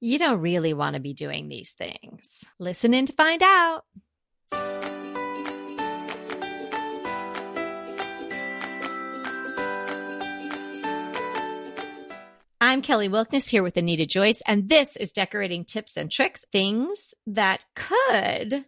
you 0.00 0.18
don't 0.18 0.40
really 0.40 0.74
want 0.74 0.94
to 0.94 1.00
be 1.00 1.14
doing 1.14 1.48
these 1.48 1.72
things. 1.72 2.44
Listen 2.58 2.94
in 2.94 3.06
to 3.06 3.12
find 3.12 3.42
out. 3.42 3.84
I'm 12.62 12.82
Kelly 12.82 13.08
Wilkniss 13.08 13.48
here 13.48 13.62
with 13.62 13.76
Anita 13.76 14.06
Joyce, 14.06 14.42
and 14.46 14.68
this 14.68 14.96
is 14.96 15.12
Decorating 15.12 15.64
Tips 15.64 15.96
and 15.96 16.10
Tricks 16.10 16.44
things 16.52 17.14
that 17.26 17.64
could 17.74 18.64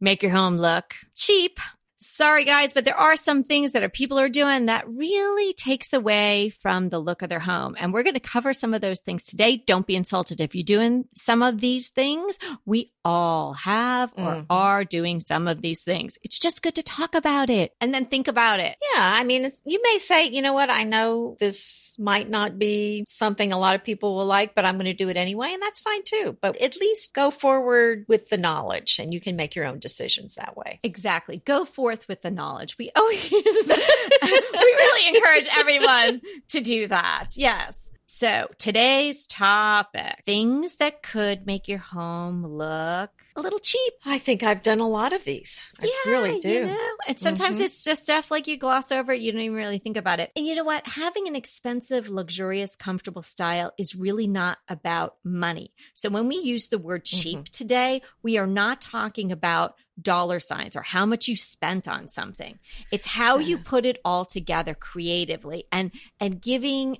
make 0.00 0.22
your 0.22 0.32
home 0.32 0.58
look 0.58 0.94
cheap 1.14 1.58
Sorry, 1.98 2.44
guys, 2.44 2.74
but 2.74 2.84
there 2.84 2.96
are 2.96 3.16
some 3.16 3.42
things 3.42 3.72
that 3.72 3.82
are 3.82 3.88
people 3.88 4.18
are 4.18 4.28
doing 4.28 4.66
that 4.66 4.86
really 4.86 5.54
takes 5.54 5.94
away 5.94 6.50
from 6.50 6.90
the 6.90 6.98
look 6.98 7.22
of 7.22 7.30
their 7.30 7.40
home. 7.40 7.74
And 7.78 7.92
we're 7.92 8.02
going 8.02 8.14
to 8.14 8.20
cover 8.20 8.52
some 8.52 8.74
of 8.74 8.82
those 8.82 9.00
things 9.00 9.24
today. 9.24 9.56
Don't 9.56 9.86
be 9.86 9.96
insulted 9.96 10.40
if 10.40 10.54
you're 10.54 10.62
doing 10.62 11.06
some 11.14 11.42
of 11.42 11.60
these 11.60 11.90
things. 11.90 12.38
We 12.66 12.92
all 13.02 13.54
have 13.54 14.12
or 14.16 14.24
mm-hmm. 14.24 14.44
are 14.50 14.84
doing 14.84 15.20
some 15.20 15.48
of 15.48 15.62
these 15.62 15.84
things. 15.84 16.18
It's 16.22 16.38
just 16.38 16.62
good 16.62 16.74
to 16.74 16.82
talk 16.82 17.14
about 17.14 17.48
it 17.48 17.72
and 17.80 17.94
then 17.94 18.06
think 18.06 18.28
about 18.28 18.60
it. 18.60 18.76
Yeah. 18.92 19.00
I 19.00 19.24
mean, 19.24 19.50
you 19.64 19.80
may 19.82 19.98
say, 19.98 20.28
you 20.28 20.42
know 20.42 20.52
what? 20.52 20.68
I 20.68 20.84
know 20.84 21.36
this 21.40 21.94
might 21.98 22.28
not 22.28 22.58
be 22.58 23.04
something 23.08 23.52
a 23.52 23.58
lot 23.58 23.74
of 23.74 23.84
people 23.84 24.16
will 24.16 24.26
like, 24.26 24.54
but 24.54 24.66
I'm 24.66 24.74
going 24.74 24.84
to 24.84 24.92
do 24.92 25.08
it 25.08 25.16
anyway. 25.16 25.52
And 25.52 25.62
that's 25.62 25.80
fine 25.80 26.02
too. 26.04 26.36
But 26.42 26.60
at 26.60 26.76
least 26.76 27.14
go 27.14 27.30
forward 27.30 28.04
with 28.06 28.28
the 28.28 28.36
knowledge 28.36 28.98
and 28.98 29.14
you 29.14 29.20
can 29.20 29.36
make 29.36 29.54
your 29.54 29.64
own 29.64 29.78
decisions 29.78 30.34
that 30.34 30.56
way. 30.56 30.80
Exactly. 30.82 31.40
Go 31.44 31.64
forward 31.64 31.85
forth 31.86 32.08
with 32.08 32.20
the 32.22 32.30
knowledge. 32.32 32.76
We 32.78 32.90
always, 32.96 33.30
we 33.30 33.38
really 33.42 35.16
encourage 35.16 35.46
everyone 35.56 36.20
to 36.48 36.60
do 36.60 36.88
that. 36.88 37.28
Yes. 37.36 37.92
So 38.08 38.48
today's 38.58 39.26
topic 39.26 40.22
things 40.24 40.76
that 40.76 41.02
could 41.02 41.44
make 41.44 41.66
your 41.66 41.78
home 41.78 42.46
look 42.46 43.10
a 43.34 43.40
little 43.40 43.58
cheap. 43.58 43.94
I 44.04 44.18
think 44.18 44.44
I've 44.44 44.62
done 44.62 44.78
a 44.78 44.88
lot 44.88 45.12
of 45.12 45.24
these. 45.24 45.64
I 45.82 45.90
yeah, 46.06 46.12
really 46.12 46.38
do. 46.38 46.48
You 46.48 46.66
know? 46.66 46.88
And 47.08 47.18
sometimes 47.18 47.56
mm-hmm. 47.56 47.66
it's 47.66 47.84
just 47.84 48.04
stuff 48.04 48.30
like 48.30 48.46
you 48.46 48.56
gloss 48.56 48.92
over 48.92 49.12
it, 49.12 49.20
you 49.20 49.32
don't 49.32 49.40
even 49.40 49.56
really 49.56 49.78
think 49.78 49.96
about 49.96 50.20
it. 50.20 50.30
And 50.36 50.46
you 50.46 50.54
know 50.54 50.64
what? 50.64 50.86
Having 50.86 51.26
an 51.26 51.36
expensive, 51.36 52.08
luxurious, 52.08 52.76
comfortable 52.76 53.22
style 53.22 53.72
is 53.76 53.96
really 53.96 54.28
not 54.28 54.58
about 54.68 55.16
money. 55.24 55.72
So 55.94 56.08
when 56.08 56.28
we 56.28 56.36
use 56.36 56.68
the 56.68 56.78
word 56.78 57.04
cheap 57.04 57.38
mm-hmm. 57.38 57.52
today, 57.52 58.02
we 58.22 58.38
are 58.38 58.46
not 58.46 58.80
talking 58.80 59.32
about 59.32 59.74
dollar 60.00 60.40
signs 60.40 60.76
or 60.76 60.82
how 60.82 61.06
much 61.06 61.26
you 61.26 61.36
spent 61.36 61.88
on 61.88 62.08
something. 62.08 62.58
It's 62.92 63.06
how 63.06 63.38
you 63.38 63.58
put 63.58 63.86
it 63.86 63.98
all 64.04 64.24
together 64.24 64.74
creatively 64.74 65.64
and 65.72 65.90
and 66.20 66.40
giving 66.40 66.98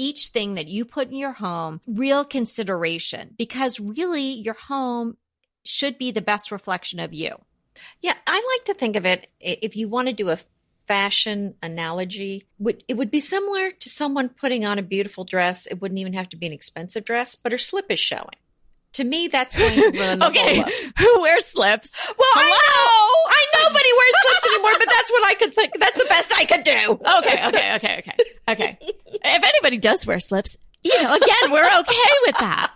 each 0.00 0.28
thing 0.28 0.54
that 0.54 0.66
you 0.66 0.86
put 0.86 1.08
in 1.08 1.16
your 1.16 1.32
home 1.32 1.82
real 1.86 2.24
consideration 2.24 3.34
because 3.36 3.78
really 3.78 4.22
your 4.22 4.54
home 4.54 5.18
should 5.62 5.98
be 5.98 6.10
the 6.10 6.22
best 6.22 6.50
reflection 6.50 6.98
of 6.98 7.12
you. 7.12 7.36
Yeah, 8.00 8.14
I 8.26 8.56
like 8.56 8.64
to 8.64 8.74
think 8.74 8.96
of 8.96 9.04
it 9.04 9.28
if 9.38 9.76
you 9.76 9.88
want 9.88 10.08
to 10.08 10.14
do 10.14 10.30
a 10.30 10.38
fashion 10.88 11.54
analogy, 11.62 12.44
it 12.88 12.96
would 12.96 13.10
be 13.10 13.20
similar 13.20 13.70
to 13.72 13.88
someone 13.90 14.30
putting 14.30 14.64
on 14.64 14.78
a 14.78 14.82
beautiful 14.82 15.24
dress. 15.24 15.66
It 15.66 15.80
wouldn't 15.80 16.00
even 16.00 16.14
have 16.14 16.30
to 16.30 16.36
be 16.36 16.46
an 16.46 16.52
expensive 16.52 17.04
dress, 17.04 17.36
but 17.36 17.52
her 17.52 17.58
slip 17.58 17.90
is 17.90 18.00
showing. 18.00 18.40
To 18.94 19.04
me, 19.04 19.28
that's 19.28 19.54
going 19.54 19.74
to 19.74 19.98
ruin 19.98 20.18
the 20.18 20.26
okay. 20.28 20.64
Who 20.98 21.20
wears 21.20 21.46
slips? 21.46 21.90
Well, 22.18 22.28
Hello? 22.34 22.50
I 22.50 22.50
know, 22.50 23.30
I 23.30 23.46
know, 23.54 23.68
nobody 23.68 23.88
wears 23.96 24.14
slips 24.22 24.54
anymore, 24.54 24.72
but 24.78 24.88
that's 24.92 25.10
what 25.10 25.26
I 25.26 25.34
could 25.34 25.54
think. 25.54 25.72
That's 25.78 25.98
the 25.98 26.06
best 26.08 26.32
I 26.36 26.44
could 26.44 26.64
do. 26.64 27.00
Okay, 27.18 27.46
okay, 27.48 27.74
okay, 27.76 27.98
okay, 27.98 28.16
okay. 28.48 28.78
if 28.80 29.44
anybody 29.44 29.78
does 29.78 30.04
wear 30.06 30.18
slips, 30.18 30.56
you 30.82 31.00
know, 31.02 31.14
again, 31.14 31.52
we're 31.52 31.78
okay 31.80 32.10
with 32.26 32.36
that. 32.38 32.72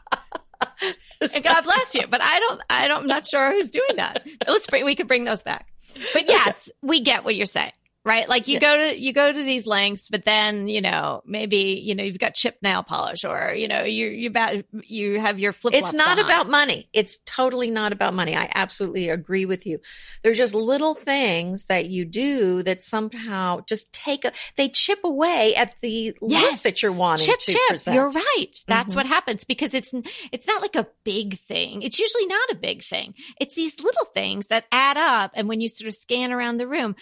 and 1.35 1.45
God 1.45 1.65
bless 1.65 1.95
you, 1.95 2.07
but 2.09 2.20
I 2.23 2.39
don't, 2.39 2.61
I 2.70 2.89
don't, 2.89 3.01
I'm 3.03 3.07
not 3.09 3.27
sure 3.27 3.51
who's 3.53 3.70
doing 3.70 3.97
that. 3.97 4.25
Let's 4.47 4.67
bring, 4.69 4.85
we 4.85 4.95
could 4.95 5.09
bring 5.09 5.25
those 5.25 5.42
back. 5.42 5.67
But 6.12 6.29
yes, 6.29 6.70
we 6.83 7.01
get 7.01 7.25
what 7.25 7.35
you're 7.35 7.47
saying 7.47 7.73
right? 8.05 8.29
Like 8.29 8.48
you 8.48 8.55
yeah. 8.55 8.61
go 8.61 8.77
to 8.77 8.98
you 8.98 9.12
go 9.12 9.33
to 9.33 9.42
these 9.42 9.67
lengths, 9.67 10.08
but 10.08 10.24
then 10.24 10.68
you 10.68 10.80
know 10.80 11.23
maybe 11.24 11.80
you 11.83 11.95
know 11.95 12.05
you've 12.05 12.18
got 12.18 12.34
chip 12.34 12.58
nail 12.62 12.83
polish, 12.83 13.24
or 13.24 13.55
you 13.55 13.67
know 13.67 13.83
you 13.83 14.08
you 14.08 14.29
about 14.29 14.64
you 14.83 15.20
have 15.20 15.39
your 15.39 15.52
flip. 15.52 15.74
It's 15.74 15.92
not 15.92 16.18
on. 16.18 16.24
about 16.24 16.48
money. 16.48 16.89
It's 16.92 17.18
totally 17.24 17.70
not 17.70 17.92
about 17.92 18.14
money. 18.14 18.36
I 18.36 18.51
absolutely 18.55 19.08
agree 19.08 19.46
with 19.46 19.67
you. 19.67 19.80
There's 20.23 20.36
just 20.36 20.55
little 20.55 20.95
things 20.95 21.67
that 21.67 21.86
you 21.86 22.05
do 22.05 22.62
that 22.64 22.83
somehow 22.83 23.61
just 23.67 23.92
take 23.95 24.24
a 24.24 24.33
they 24.56 24.68
chip 24.68 25.00
away 25.05 25.55
at 25.55 25.74
the 25.80 26.14
yes. 26.20 26.52
look 26.52 26.62
that 26.62 26.83
you're 26.83 26.92
wanting 26.92 27.27
chip, 27.27 27.39
to 27.39 27.52
chip. 27.52 27.68
present. 27.68 27.95
You're 27.95 28.11
right. 28.11 28.52
That's 28.67 28.90
mm-hmm. 28.90 28.98
what 28.98 29.06
happens 29.06 29.45
because 29.45 29.73
it's 29.73 29.95
it's 30.30 30.46
not 30.46 30.61
like 30.61 30.77
a 30.77 30.86
big 31.05 31.39
thing. 31.40 31.83
It's 31.83 31.98
usually 31.98 32.27
not 32.27 32.50
a 32.50 32.56
big 32.56 32.83
thing. 32.83 33.14
It's 33.40 33.55
these 33.55 33.80
little 33.80 34.06
things 34.12 34.48
that 34.48 34.67
add 34.70 34.96
up, 34.98 35.33
and 35.34 35.48
when 35.48 35.61
you 35.61 35.68
sort 35.68 35.89
of 35.89 35.95
scan 35.95 36.33
around 36.33 36.58
the 36.58 36.68
room, 36.68 36.96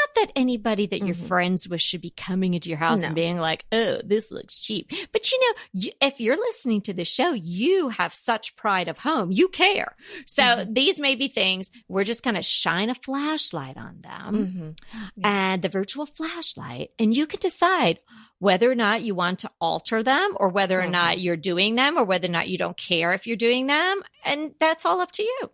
not 0.00 0.14
that 0.26 0.32
anybody 0.36 0.86
that 0.86 1.00
you're 1.00 1.14
mm-hmm. 1.14 1.26
friends 1.26 1.68
with 1.68 1.80
should 1.80 2.00
be 2.00 2.10
coming 2.10 2.54
into 2.54 2.68
your 2.68 2.78
house 2.78 3.00
no. 3.00 3.06
and 3.06 3.14
being 3.14 3.38
like, 3.38 3.64
oh, 3.72 4.00
this 4.04 4.30
looks 4.30 4.60
cheap. 4.60 4.90
But 5.12 5.30
you 5.30 5.40
know, 5.40 5.58
you, 5.72 5.90
if 6.00 6.20
you're 6.20 6.36
listening 6.36 6.82
to 6.82 6.94
the 6.94 7.04
show, 7.04 7.32
you 7.32 7.88
have 7.90 8.14
such 8.14 8.56
pride 8.56 8.88
of 8.88 8.98
home. 8.98 9.30
You 9.32 9.48
care. 9.48 9.96
So 10.26 10.42
mm-hmm. 10.42 10.72
these 10.72 11.00
may 11.00 11.14
be 11.14 11.28
things 11.28 11.70
we're 11.88 12.04
just 12.04 12.22
going 12.22 12.36
to 12.36 12.42
shine 12.42 12.90
a 12.90 12.94
flashlight 12.94 13.76
on 13.76 14.00
them 14.00 14.34
mm-hmm. 14.34 14.70
yeah. 15.16 15.50
and 15.50 15.62
the 15.62 15.68
virtual 15.68 16.06
flashlight, 16.06 16.90
and 16.98 17.14
you 17.14 17.26
can 17.26 17.40
decide 17.40 17.98
whether 18.38 18.70
or 18.70 18.74
not 18.74 19.02
you 19.02 19.14
want 19.14 19.40
to 19.40 19.50
alter 19.60 20.02
them 20.02 20.36
or 20.36 20.48
whether 20.48 20.78
or 20.78 20.82
mm-hmm. 20.82 20.92
not 20.92 21.20
you're 21.20 21.36
doing 21.36 21.74
them 21.74 21.96
or 21.96 22.04
whether 22.04 22.28
or 22.28 22.30
not 22.30 22.48
you 22.48 22.58
don't 22.58 22.76
care 22.76 23.12
if 23.14 23.26
you're 23.26 23.36
doing 23.36 23.66
them. 23.66 24.02
And 24.24 24.54
that's 24.60 24.84
all 24.84 25.00
up 25.00 25.12
to 25.12 25.22
you. 25.22 25.50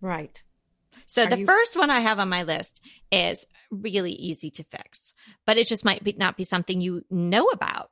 Right. 0.00 0.42
So 1.06 1.24
Are 1.24 1.26
the 1.30 1.40
you- 1.40 1.46
first 1.46 1.76
one 1.76 1.90
I 1.90 2.00
have 2.00 2.18
on 2.18 2.28
my 2.28 2.42
list 2.44 2.80
is 3.12 3.46
really 3.70 4.12
easy 4.12 4.50
to 4.52 4.64
fix, 4.64 5.12
but 5.46 5.58
it 5.58 5.66
just 5.66 5.84
might 5.84 6.02
be, 6.02 6.12
not 6.14 6.36
be 6.36 6.44
something 6.44 6.80
you 6.80 7.04
know 7.10 7.44
about. 7.48 7.90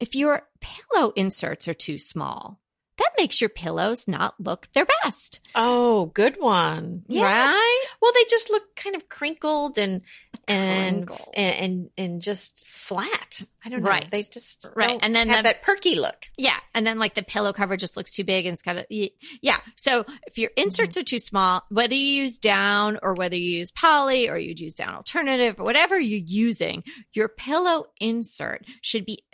If 0.00 0.14
your 0.14 0.48
pillow 0.60 1.10
inserts 1.14 1.68
are 1.68 1.74
too 1.74 1.98
small, 1.98 2.61
that 2.98 3.10
makes 3.18 3.40
your 3.40 3.48
pillows 3.50 4.06
not 4.06 4.34
look 4.38 4.68
their 4.74 4.86
best. 5.02 5.40
Oh, 5.54 6.06
good 6.06 6.36
one. 6.38 7.04
Yes. 7.08 7.24
Right? 7.24 7.84
Well, 8.00 8.12
they 8.14 8.24
just 8.28 8.50
look 8.50 8.74
kind 8.76 8.94
of 8.94 9.08
crinkled 9.08 9.78
and 9.78 10.02
and, 10.46 11.10
and 11.34 11.54
and 11.54 11.90
and 11.96 12.22
just 12.22 12.66
flat. 12.66 13.42
I 13.64 13.70
don't 13.70 13.82
know. 13.82 13.88
Right. 13.88 14.10
They 14.10 14.22
just 14.22 14.70
right. 14.74 14.98
and 15.00 15.14
then 15.16 15.28
have 15.28 15.38
the, 15.38 15.50
that 15.50 15.62
perky 15.62 15.94
look. 15.94 16.26
Yeah. 16.36 16.56
And 16.74 16.86
then 16.86 16.98
like 16.98 17.14
the 17.14 17.22
pillow 17.22 17.52
cover 17.52 17.76
just 17.76 17.96
looks 17.96 18.12
too 18.12 18.24
big 18.24 18.44
and 18.44 18.54
it's 18.54 18.62
got 18.62 18.76
a 18.76 19.12
yeah. 19.40 19.58
So 19.76 20.04
if 20.26 20.36
your 20.36 20.50
inserts 20.56 20.96
mm-hmm. 20.96 21.02
are 21.02 21.04
too 21.04 21.18
small, 21.18 21.64
whether 21.70 21.94
you 21.94 22.22
use 22.22 22.38
down 22.38 22.98
or 23.02 23.14
whether 23.14 23.36
you 23.36 23.58
use 23.58 23.70
poly 23.70 24.28
or 24.28 24.36
you 24.36 24.54
use 24.56 24.74
down 24.74 24.94
alternative 24.94 25.58
or 25.58 25.64
whatever 25.64 25.98
you're 25.98 26.18
using, 26.18 26.84
your 27.14 27.28
pillow 27.28 27.86
insert 28.00 28.64
should 28.82 29.06
be 29.06 29.24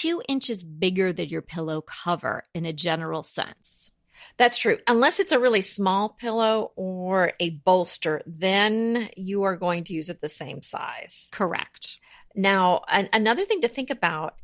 two 0.00 0.22
inches 0.28 0.62
bigger 0.62 1.12
than 1.12 1.28
your 1.28 1.42
pillow 1.42 1.82
cover 1.82 2.44
in 2.54 2.64
a 2.64 2.72
general 2.72 3.22
sense. 3.22 3.90
That's 4.38 4.56
true. 4.56 4.78
Unless 4.86 5.20
it's 5.20 5.32
a 5.32 5.38
really 5.38 5.60
small 5.60 6.08
pillow 6.08 6.72
or 6.74 7.32
a 7.38 7.50
bolster, 7.50 8.22
then 8.24 9.10
you 9.14 9.42
are 9.42 9.56
going 9.56 9.84
to 9.84 9.92
use 9.92 10.08
it 10.08 10.22
the 10.22 10.28
same 10.30 10.62
size. 10.62 11.28
Correct. 11.32 11.98
Now, 12.34 12.82
an- 12.88 13.10
another 13.12 13.44
thing 13.44 13.60
to 13.60 13.68
think 13.68 13.90
about 13.90 14.36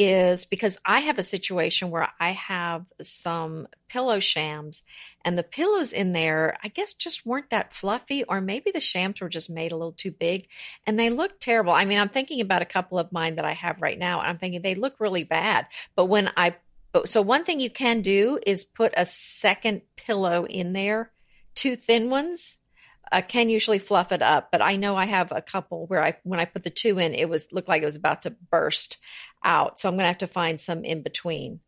is 0.00 0.46
because 0.46 0.78
I 0.82 1.00
have 1.00 1.18
a 1.18 1.22
situation 1.22 1.90
where 1.90 2.08
I 2.18 2.30
have 2.30 2.86
some 3.02 3.68
pillow 3.86 4.18
shams 4.18 4.82
and 5.26 5.36
the 5.36 5.42
pillows 5.42 5.92
in 5.92 6.14
there, 6.14 6.56
I 6.64 6.68
guess 6.68 6.94
just 6.94 7.26
weren't 7.26 7.50
that 7.50 7.74
fluffy, 7.74 8.24
or 8.24 8.40
maybe 8.40 8.70
the 8.70 8.80
shams 8.80 9.20
were 9.20 9.28
just 9.28 9.50
made 9.50 9.72
a 9.72 9.76
little 9.76 9.92
too 9.92 10.10
big 10.10 10.48
and 10.86 10.98
they 10.98 11.10
look 11.10 11.38
terrible. 11.38 11.74
I 11.74 11.84
mean, 11.84 11.98
I'm 11.98 12.08
thinking 12.08 12.40
about 12.40 12.62
a 12.62 12.64
couple 12.64 12.98
of 12.98 13.12
mine 13.12 13.34
that 13.34 13.44
I 13.44 13.52
have 13.52 13.82
right 13.82 13.98
now 13.98 14.20
and 14.20 14.30
I'm 14.30 14.38
thinking 14.38 14.62
they 14.62 14.74
look 14.74 14.94
really 15.00 15.24
bad. 15.24 15.66
But 15.94 16.06
when 16.06 16.30
I, 16.34 16.56
so 17.04 17.20
one 17.20 17.44
thing 17.44 17.60
you 17.60 17.70
can 17.70 18.00
do 18.00 18.38
is 18.46 18.64
put 18.64 18.94
a 18.96 19.04
second 19.04 19.82
pillow 19.96 20.46
in 20.46 20.72
there, 20.72 21.10
two 21.54 21.76
thin 21.76 22.08
ones 22.08 22.59
uh, 23.12 23.22
can 23.26 23.48
usually 23.48 23.78
fluff 23.78 24.12
it 24.12 24.22
up, 24.22 24.50
but 24.52 24.62
I 24.62 24.76
know 24.76 24.96
I 24.96 25.06
have 25.06 25.32
a 25.32 25.42
couple 25.42 25.86
where 25.86 26.02
I 26.02 26.16
when 26.22 26.40
I 26.40 26.44
put 26.44 26.62
the 26.62 26.70
two 26.70 26.98
in, 26.98 27.14
it 27.14 27.28
was 27.28 27.52
looked 27.52 27.68
like 27.68 27.82
it 27.82 27.86
was 27.86 27.96
about 27.96 28.22
to 28.22 28.30
burst 28.30 28.98
out. 29.44 29.80
So 29.80 29.88
I'm 29.88 29.94
going 29.94 30.04
to 30.04 30.08
have 30.08 30.18
to 30.18 30.26
find 30.26 30.60
some 30.60 30.84
in 30.84 31.02
between. 31.02 31.60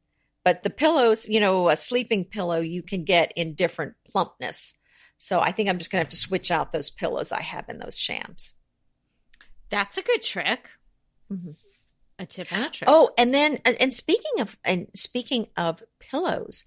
But 0.44 0.62
the 0.62 0.70
pillows, 0.70 1.28
you 1.28 1.40
know, 1.40 1.68
a 1.68 1.76
sleeping 1.76 2.24
pillow 2.24 2.60
you 2.60 2.82
can 2.82 3.04
get 3.04 3.32
in 3.36 3.54
different 3.54 3.94
plumpness. 4.10 4.74
So 5.18 5.40
I 5.40 5.52
think 5.52 5.68
I'm 5.68 5.78
just 5.78 5.90
going 5.90 6.00
to 6.00 6.04
have 6.04 6.10
to 6.10 6.16
switch 6.16 6.50
out 6.50 6.72
those 6.72 6.90
pillows 6.90 7.30
I 7.30 7.42
have 7.42 7.68
in 7.68 7.78
those 7.78 7.96
shams. 7.96 8.54
That's 9.70 9.96
a 9.96 10.02
good 10.02 10.22
trick. 10.22 10.68
Mm-hmm. 11.32 11.52
A 12.18 12.26
tip 12.26 12.52
and 12.52 12.66
a 12.66 12.70
trick. 12.70 12.90
Oh, 12.90 13.10
and 13.16 13.32
then 13.32 13.60
and 13.64 13.92
speaking 13.94 14.40
of 14.40 14.56
and 14.64 14.88
speaking 14.94 15.48
of 15.56 15.82
pillows 15.98 16.64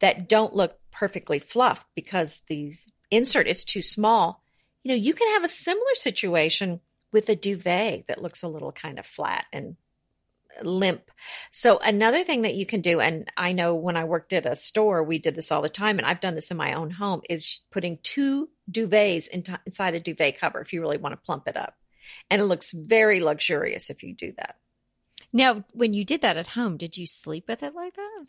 that 0.00 0.28
don't 0.28 0.54
look 0.54 0.78
perfectly 0.90 1.38
fluffed 1.38 1.86
because 1.94 2.42
these 2.48 2.92
insert 3.10 3.46
is 3.46 3.64
too 3.64 3.82
small, 3.82 4.42
you 4.82 4.90
know, 4.90 4.96
you 4.96 5.14
can 5.14 5.28
have 5.34 5.44
a 5.44 5.48
similar 5.48 5.94
situation 5.94 6.80
with 7.12 7.28
a 7.28 7.36
duvet 7.36 8.06
that 8.06 8.22
looks 8.22 8.42
a 8.42 8.48
little 8.48 8.72
kind 8.72 8.98
of 8.98 9.06
flat 9.06 9.46
and 9.52 9.76
limp. 10.62 11.10
So 11.50 11.78
another 11.78 12.24
thing 12.24 12.42
that 12.42 12.54
you 12.54 12.66
can 12.66 12.80
do, 12.80 13.00
and 13.00 13.30
I 13.36 13.52
know 13.52 13.74
when 13.74 13.96
I 13.96 14.04
worked 14.04 14.32
at 14.32 14.46
a 14.46 14.56
store, 14.56 15.02
we 15.02 15.18
did 15.18 15.34
this 15.34 15.52
all 15.52 15.62
the 15.62 15.68
time, 15.68 15.98
and 15.98 16.06
I've 16.06 16.20
done 16.20 16.34
this 16.34 16.50
in 16.50 16.56
my 16.56 16.72
own 16.72 16.90
home, 16.90 17.22
is 17.28 17.60
putting 17.70 17.98
two 18.02 18.48
duvets 18.70 19.28
inside 19.28 19.94
a 19.94 20.00
duvet 20.00 20.38
cover 20.38 20.60
if 20.60 20.72
you 20.72 20.80
really 20.80 20.98
want 20.98 21.12
to 21.12 21.24
plump 21.24 21.48
it 21.48 21.56
up. 21.56 21.76
And 22.30 22.40
it 22.40 22.46
looks 22.46 22.72
very 22.72 23.20
luxurious 23.20 23.90
if 23.90 24.02
you 24.02 24.14
do 24.14 24.32
that. 24.36 24.56
Now, 25.32 25.64
when 25.72 25.92
you 25.92 26.04
did 26.04 26.22
that 26.22 26.36
at 26.38 26.48
home, 26.48 26.76
did 26.76 26.96
you 26.96 27.06
sleep 27.06 27.44
with 27.48 27.62
it 27.62 27.74
like 27.74 27.94
that? 27.96 28.26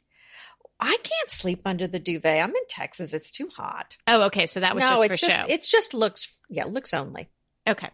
I 0.80 0.98
can't 1.04 1.30
sleep 1.30 1.62
under 1.66 1.88
the 1.88 2.00
duvet. 2.00 2.42
I'm 2.42 2.56
in 2.56 2.66
Texas. 2.70 3.14
It's 3.14 3.32
too 3.32 3.50
hot. 3.56 3.98
Oh, 4.08 4.24
okay. 4.24 4.46
So 4.46 4.62
that 4.62 4.76
was 4.76 4.84
no, 4.84 4.90
just 4.92 5.04
it's 5.04 5.20
for 5.20 5.28
just 5.28 5.42
show. 5.42 5.48
it's 5.50 5.70
just 5.72 5.94
looks 5.94 6.40
yeah, 6.50 6.66
looks 6.66 6.94
only. 6.94 7.30
Okay. 7.68 7.90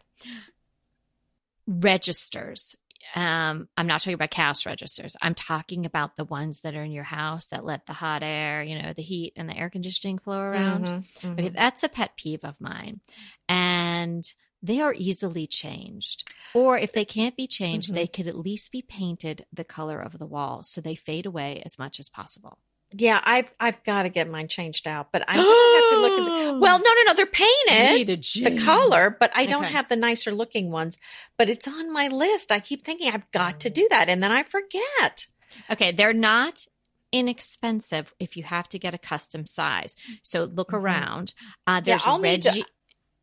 Registers. 1.68 2.76
Um, 3.16 3.68
I'm 3.78 3.88
not 3.88 4.02
talking 4.02 4.14
about 4.14 4.32
cast 4.32 4.66
registers. 4.66 5.16
I'm 5.22 5.36
talking 5.36 5.86
about 5.86 6.18
the 6.18 6.26
ones 6.26 6.62
that 6.62 6.76
are 6.76 6.84
in 6.84 6.92
your 6.92 7.04
house 7.04 7.48
that 7.50 7.66
let 7.66 7.86
the 7.86 7.94
hot 7.94 8.24
air, 8.24 8.64
you 8.64 8.82
know, 8.82 8.94
the 8.94 9.04
heat 9.04 9.34
and 9.36 9.48
the 9.48 9.56
air 9.58 9.70
conditioning 9.70 10.18
flow 10.18 10.40
around. 10.40 10.86
Mhm, 10.86 11.06
Okay, 11.34 11.50
mhm. 11.50 11.56
that's 11.56 11.84
a 11.84 11.90
pet 11.90 12.16
peeve 12.18 12.44
of 12.44 12.60
mine. 12.60 13.02
And 13.48 14.32
they 14.62 14.82
are 14.82 14.94
easily 14.98 15.46
changed. 15.46 16.32
Or 16.56 16.78
if 16.78 16.94
they 16.94 17.06
can't 17.06 17.36
be 17.38 17.46
changed, 17.48 17.92
Mhm. 17.92 17.94
they 17.94 18.08
could 18.08 18.28
at 18.28 18.38
least 18.38 18.72
be 18.72 18.82
painted 18.82 19.46
the 19.54 19.64
color 19.64 20.00
of 20.00 20.18
the 20.18 20.26
wall 20.26 20.64
so 20.64 20.82
they 20.82 20.96
fade 20.96 21.28
away 21.28 21.62
as 21.64 21.78
much 21.78 22.00
as 22.00 22.10
possible. 22.10 22.58
Yeah, 22.98 23.20
I've 23.24 23.52
I've 23.60 23.84
got 23.84 24.04
to 24.04 24.10
get 24.10 24.30
mine 24.30 24.48
changed 24.48 24.88
out, 24.88 25.12
but 25.12 25.24
I'm 25.28 25.38
gonna 25.38 25.48
have 25.50 25.90
to 25.92 26.00
look 26.02 26.18
and 26.18 26.26
see. 26.56 26.60
Well, 26.60 26.78
no, 26.80 26.84
no, 26.84 27.02
no, 27.08 27.14
they're 27.14 27.26
painted 27.26 28.08
the 28.44 28.62
color, 28.64 29.16
but 29.20 29.32
I 29.36 29.46
don't 29.46 29.64
Okay. 29.66 29.74
have 29.74 29.90
the 29.90 29.96
nicer 29.96 30.32
looking 30.32 30.72
ones. 30.72 30.98
But 31.38 31.50
it's 31.50 31.68
on 31.68 31.92
my 31.92 32.08
list. 32.08 32.52
I 32.52 32.60
keep 32.60 32.84
thinking 32.86 33.12
I've 33.12 33.30
got 33.32 33.60
to 33.62 33.70
do 33.70 33.88
that, 33.90 34.08
and 34.08 34.22
then 34.24 34.32
I 34.32 34.44
forget. 34.44 35.28
Okay, 35.70 35.92
they're 35.92 36.14
not 36.14 36.66
inexpensive 37.12 38.14
if 38.20 38.36
you 38.38 38.44
have 38.44 38.68
to 38.70 38.80
get 38.80 38.94
a 38.94 38.98
custom 38.98 39.46
size. 39.46 39.96
So 40.24 40.44
look 40.46 40.70
Mhm. 40.72 40.82
around. 40.82 41.34
Uh, 41.66 41.82
there's 41.82 42.06
I'll 42.06 42.20
need 42.20 42.44
to- 42.44 42.50
Reggie. 42.50 42.66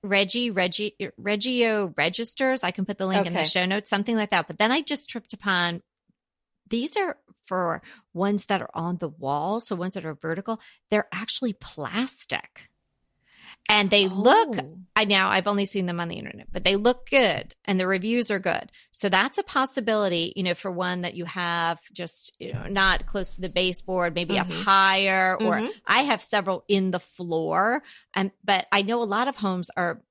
Reggie, 0.05 0.51
Reggie, 0.51 0.97
Reggio 1.17 1.95
registers. 1.97 2.65
I 2.65 2.73
can 2.73 2.85
put 2.85 2.99
the 2.99 3.07
link 3.07 3.25
in 3.27 3.35
the 3.35 3.45
show 3.45 3.65
notes, 3.67 3.89
something 3.89 4.17
like 4.17 4.31
that. 4.31 4.49
But 4.49 4.59
then 4.59 4.73
I 4.73 4.81
just 4.81 5.09
tripped 5.09 5.33
upon 5.33 5.81
these 6.73 6.97
are 6.97 7.19
for 7.45 7.83
ones 8.13 8.47
that 8.47 8.61
are 8.63 8.71
on 8.75 8.97
the 8.97 9.09
wall. 9.09 9.61
So 9.61 9.77
ones 9.77 9.95
that 9.95 10.05
are 10.05 10.15
vertical, 10.15 10.61
they're 10.91 11.09
actually 11.13 11.53
plastic. 11.53 12.69
And 13.69 13.91
they 13.91 14.09
look 14.09 14.57
Oh. 14.59 14.79
I 14.95 15.07
now 15.07 15.31
I've 15.31 15.47
only 15.47 15.65
seen 15.65 15.87
them 15.87 16.01
on 16.01 16.09
the 16.09 16.19
internet, 16.19 16.49
but 16.53 16.65
they 16.65 16.77
look 16.77 17.09
good 17.09 17.55
and 17.65 17.81
the 17.81 17.87
reviews 17.87 18.31
are 18.31 18.39
good. 18.39 18.71
So 18.91 19.09
that's 19.09 19.39
a 19.39 19.43
possibility, 19.43 20.35
you 20.37 20.43
know, 20.43 20.55
for 20.55 20.71
one 20.71 21.01
that 21.01 21.15
you 21.15 21.25
have 21.25 21.79
just, 21.95 22.37
you 22.39 22.53
know, 22.53 22.67
not 22.69 23.07
close 23.07 23.35
to 23.35 23.41
the 23.41 23.49
baseboard, 23.49 24.15
maybe 24.15 24.39
up 24.39 24.49
Mhm. 24.49 24.65
higher, 24.65 25.37
or 25.41 25.61
Mhm. 25.61 25.71
I 25.87 26.03
have 26.03 26.23
several 26.23 26.65
in 26.69 26.91
the 26.91 27.01
floor. 27.01 27.83
And 28.13 28.33
but 28.45 28.67
I 28.71 28.83
know 28.83 29.03
a 29.03 29.05
lot 29.05 29.29
of 29.29 29.37
homes 29.39 29.71
are 29.77 30.03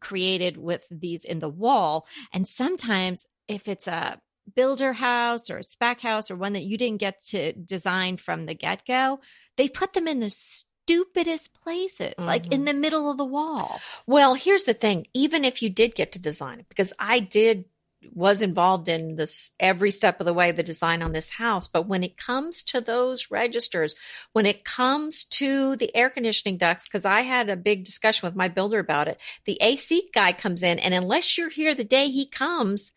created 0.00 0.58
with 0.58 0.84
these 0.90 1.24
in 1.24 1.38
the 1.38 1.48
wall. 1.48 2.06
And 2.34 2.46
sometimes 2.46 3.26
if 3.48 3.68
it's 3.68 3.88
a 3.88 4.20
builder 4.54 4.94
house 4.94 5.50
or 5.50 5.58
a 5.58 5.64
spec 5.64 6.00
house 6.00 6.30
or 6.30 6.36
one 6.36 6.52
that 6.52 6.62
you 6.62 6.78
didn't 6.78 7.00
get 7.00 7.20
to 7.26 7.52
design 7.52 8.16
from 8.16 8.46
the 8.46 8.54
get-go, 8.54 9.20
they 9.56 9.68
put 9.68 9.92
them 9.92 10.06
in 10.06 10.20
the 10.20 10.30
stupidest 10.30 11.52
places, 11.54 12.14
like 12.18 12.46
in 12.52 12.62
Mhm. 12.62 12.66
the 12.66 12.74
middle 12.74 13.10
of 13.10 13.16
the 13.16 13.24
wall. 13.24 13.80
Well, 14.06 14.34
here's 14.34 14.64
the 14.64 14.74
thing. 14.74 15.06
Even 15.12 15.44
if 15.44 15.62
you 15.62 15.70
did 15.70 15.94
get 15.94 16.12
to 16.12 16.18
design 16.18 16.60
it, 16.60 16.68
because 16.68 16.92
I 16.98 17.20
did 17.20 17.64
was 18.14 18.42
involved 18.42 18.88
in 18.88 19.16
this 19.16 19.50
every 19.58 19.90
step 19.90 20.20
of 20.20 20.26
the 20.26 20.34
way, 20.34 20.52
the 20.52 20.62
design 20.62 21.02
on 21.02 21.12
this 21.12 21.30
house. 21.30 21.66
But 21.66 21.88
when 21.88 22.04
it 22.04 22.16
comes 22.16 22.62
to 22.64 22.80
those 22.80 23.30
registers, 23.30 23.96
when 24.32 24.46
it 24.46 24.64
comes 24.64 25.24
to 25.24 25.74
the 25.76 25.94
air 25.96 26.08
conditioning 26.10 26.56
ducts, 26.56 26.86
because 26.86 27.04
I 27.04 27.22
had 27.22 27.48
a 27.48 27.56
big 27.56 27.84
discussion 27.84 28.26
with 28.26 28.36
my 28.36 28.48
builder 28.48 28.78
about 28.78 29.08
it, 29.08 29.18
the 29.44 29.58
AC 29.60 30.10
guy 30.12 30.32
comes 30.32 30.62
in, 30.62 30.78
and 30.78 30.94
unless 30.94 31.36
you're 31.36 31.48
here 31.48 31.74
the 31.74 31.84
day 31.84 32.08
he 32.08 32.26
comes, 32.26 32.92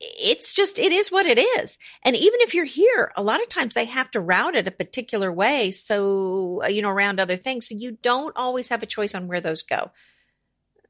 it's 0.00 0.54
just 0.54 0.78
it 0.78 0.92
is 0.92 1.12
what 1.12 1.26
it 1.26 1.38
is. 1.38 1.76
And 2.04 2.16
even 2.16 2.40
if 2.40 2.54
you're 2.54 2.64
here 2.64 3.12
a 3.16 3.22
lot 3.22 3.42
of 3.42 3.48
times 3.48 3.74
they 3.74 3.84
have 3.84 4.10
to 4.12 4.20
route 4.20 4.54
it 4.54 4.66
a 4.66 4.70
particular 4.70 5.30
way. 5.32 5.70
So 5.70 6.62
uh, 6.64 6.68
you 6.68 6.80
know 6.82 6.90
around 6.90 7.20
other 7.20 7.36
things. 7.36 7.68
So 7.68 7.74
you 7.76 7.98
don't 8.02 8.34
always 8.36 8.68
have 8.68 8.82
a 8.82 8.86
choice 8.86 9.14
on 9.14 9.28
where 9.28 9.40
those 9.40 9.62
go. 9.62 9.90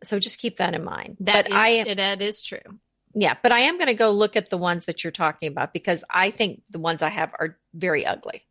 So 0.03 0.19
just 0.19 0.39
keep 0.39 0.59
that 0.59 0.75
in 0.75 0.85
mind. 0.85 1.17
That 1.21 1.45
but 1.47 1.51
is- 1.51 1.57
i 1.57 1.69
am 1.69 1.97
that 1.97 2.23
is 2.23 2.43
true. 2.43 2.59
yeah 3.15 3.35
but 3.43 3.51
i 3.53 3.59
am 3.61 3.77
going 3.79 3.89
to 3.89 3.95
go 3.95 4.11
look 4.13 4.37
at 4.37 4.49
the 4.51 4.57
ones 4.59 4.87
that 4.87 5.03
you're 5.03 5.11
talking 5.11 5.49
about 5.49 5.73
because 5.73 6.05
i 6.09 6.31
think 6.31 6.63
the 6.71 6.79
ones 6.79 7.03
i 7.03 7.09
have 7.09 7.33
are 7.39 7.59
very 7.75 8.07
ugly. 8.07 8.45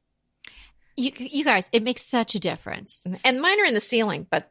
You, 0.97 1.13
you 1.15 1.45
guys, 1.45 1.69
it 1.71 1.81
makes 1.81 2.01
such 2.01 2.35
a 2.35 2.39
difference. 2.39 3.05
and 3.23 3.41
mine 3.41 3.61
are 3.61 3.65
in 3.65 3.73
the 3.73 3.79
ceiling 3.79 4.27
but 4.29 4.49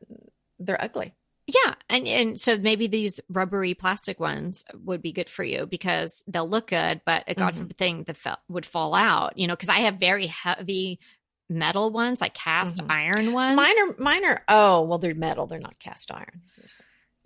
they're 0.59 0.83
ugly 0.83 1.13
Yeah, 1.50 1.75
and 1.89 2.06
and 2.06 2.39
so 2.39 2.59
maybe 2.59 2.89
these 2.89 3.21
rubbery 3.31 3.73
plastic 3.73 4.21
ones 4.21 4.67
would 4.85 5.00
be 5.00 5.12
good 5.12 5.31
for 5.31 5.43
you 5.43 5.65
because 5.65 6.23
they'll 6.29 6.49
look 6.49 6.67
good, 6.69 7.00
but 7.06 7.25
a 7.27 7.35
God 7.35 7.55
Mhm. 7.55 7.59
forbid 7.61 7.79
thing 7.79 8.05
that 8.05 8.19
fell, 8.19 8.39
would 8.50 8.67
fall 8.67 8.95
out. 8.95 9.39
You 9.39 9.47
know, 9.47 9.55
because 9.56 9.71
I 9.71 9.79
have 9.81 9.95
very 9.95 10.27
heavy 10.27 11.00
metal 11.49 11.91
ones, 11.91 12.21
like 12.21 12.35
cast 12.35 12.83
Mhm. 12.83 12.91
iron 12.91 13.33
ones, 13.33 13.56
mine 13.56 13.79
are 13.79 13.95
mine 13.99 14.25
are 14.27 14.45
oh 14.49 14.83
well 14.83 14.99
they're 14.99 15.15
metal 15.15 15.47
they're 15.47 15.59
not 15.59 15.79
cast 15.79 16.12
iron 16.12 16.43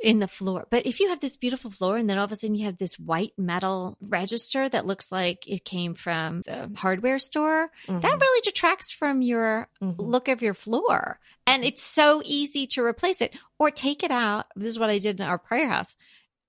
in 0.02 0.19
the 0.19 0.28
floor. 0.28 0.66
But 0.70 0.84
if 0.87 1.00
you 1.00 1.08
have 1.10 1.20
this 1.20 1.37
beautiful 1.37 1.70
floor, 1.70 1.96
and 1.96 2.08
then 2.10 2.19
all 2.19 2.25
of 2.25 2.32
a 2.32 2.37
sudden 2.37 2.56
you 2.56 2.66
have 2.66 2.78
this 2.78 2.99
white 2.99 3.32
metal 3.38 3.96
register 4.00 4.69
that 4.69 4.87
looks 4.87 5.12
like 5.12 5.46
it 5.49 5.64
came 5.64 5.94
from 5.94 6.43
the 6.43 6.70
hardware 6.76 7.19
store, 7.19 7.70
that 7.87 8.02
Mhm. 8.02 8.20
really 8.20 8.40
detracts 8.43 8.90
from 8.90 9.22
your 9.22 9.69
Mhm. 9.81 9.94
look 9.99 10.28
of 10.28 10.43
your 10.43 10.54
floor. 10.54 11.20
And 11.46 11.64
it's 11.64 11.82
so 11.82 12.20
easy 12.25 12.66
to 12.69 12.82
replace 12.84 13.20
it 13.20 13.34
or 13.58 13.70
take 13.70 14.02
it 14.02 14.10
out. 14.10 14.46
This 14.56 14.69
is 14.69 14.78
what 14.78 14.90
I 14.90 14.99
did 14.99 15.20
in 15.20 15.26
our 15.26 15.38
prayer 15.38 15.69
house. 15.69 15.96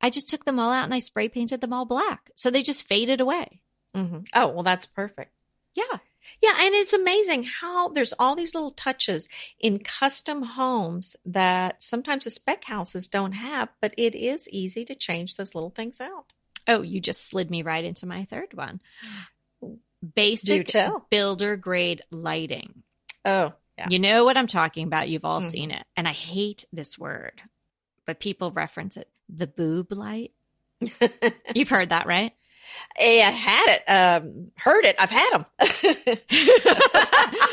I 0.01 0.09
just 0.09 0.29
took 0.29 0.45
them 0.45 0.59
all 0.59 0.71
out 0.71 0.83
and 0.85 0.93
I 0.93 0.99
spray 0.99 1.29
painted 1.29 1.61
them 1.61 1.71
all 1.73 1.85
black. 1.85 2.31
So 2.35 2.49
they 2.49 2.63
just 2.63 2.87
faded 2.87 3.21
away. 3.21 3.61
Mhm. 3.95 4.27
oh 4.33 4.47
well 4.47 4.63
that's 4.63 4.87
perfect 4.87 5.31
Yeah. 5.75 5.99
Yeah, 6.41 6.53
and 6.59 6.73
it's 6.75 6.93
amazing 6.93 7.43
how 7.43 7.89
there's 7.89 8.13
all 8.19 8.35
these 8.35 8.53
little 8.53 8.71
touches 8.71 9.29
in 9.59 9.79
custom 9.79 10.43
homes 10.43 11.15
that 11.25 11.81
sometimes 11.81 12.23
the 12.25 12.29
spec 12.29 12.65
houses 12.65 13.07
don't 13.07 13.33
have, 13.33 13.69
but 13.81 13.93
it 13.97 14.15
is 14.15 14.47
easy 14.49 14.85
to 14.85 14.95
change 14.95 15.35
those 15.35 15.55
little 15.55 15.69
things 15.69 16.01
out. 16.01 16.33
Oh, 16.67 16.81
you 16.81 16.99
just 17.01 17.25
slid 17.25 17.49
me 17.51 17.61
right 17.61 17.83
into 17.83 18.05
my 18.05 18.25
third 18.25 18.53
one. 18.53 18.79
Basic 20.15 20.75
builder 21.09 21.55
grade 21.55 22.01
lighting. 22.11 22.83
Oh, 23.23 23.53
yeah. 23.77 23.87
You 23.89 23.99
know 23.99 24.25
what 24.25 24.37
I'm 24.37 24.47
talking 24.47 24.85
about. 24.85 25.09
You've 25.09 25.25
all 25.25 25.41
Mhm. 25.41 25.49
seen 25.49 25.71
it. 25.71 25.85
And 25.95 26.07
I 26.07 26.11
hate 26.11 26.65
this 26.73 26.97
word, 26.97 27.41
but 28.05 28.19
people 28.19 28.51
reference 28.51 28.97
it. 28.97 29.09
The 29.29 29.47
boob 29.47 29.91
light. 29.91 30.33
You've 31.55 31.69
heard 31.69 31.89
that, 31.89 32.05
right? 32.05 32.33
Hey, 32.97 33.21
I 33.23 33.29
had 33.31 33.65
it, 33.69 33.91
um, 33.91 34.51
heard 34.55 34.85
it. 34.85 34.95
I've 34.99 35.09
had 35.09 35.29
them. 35.31 35.45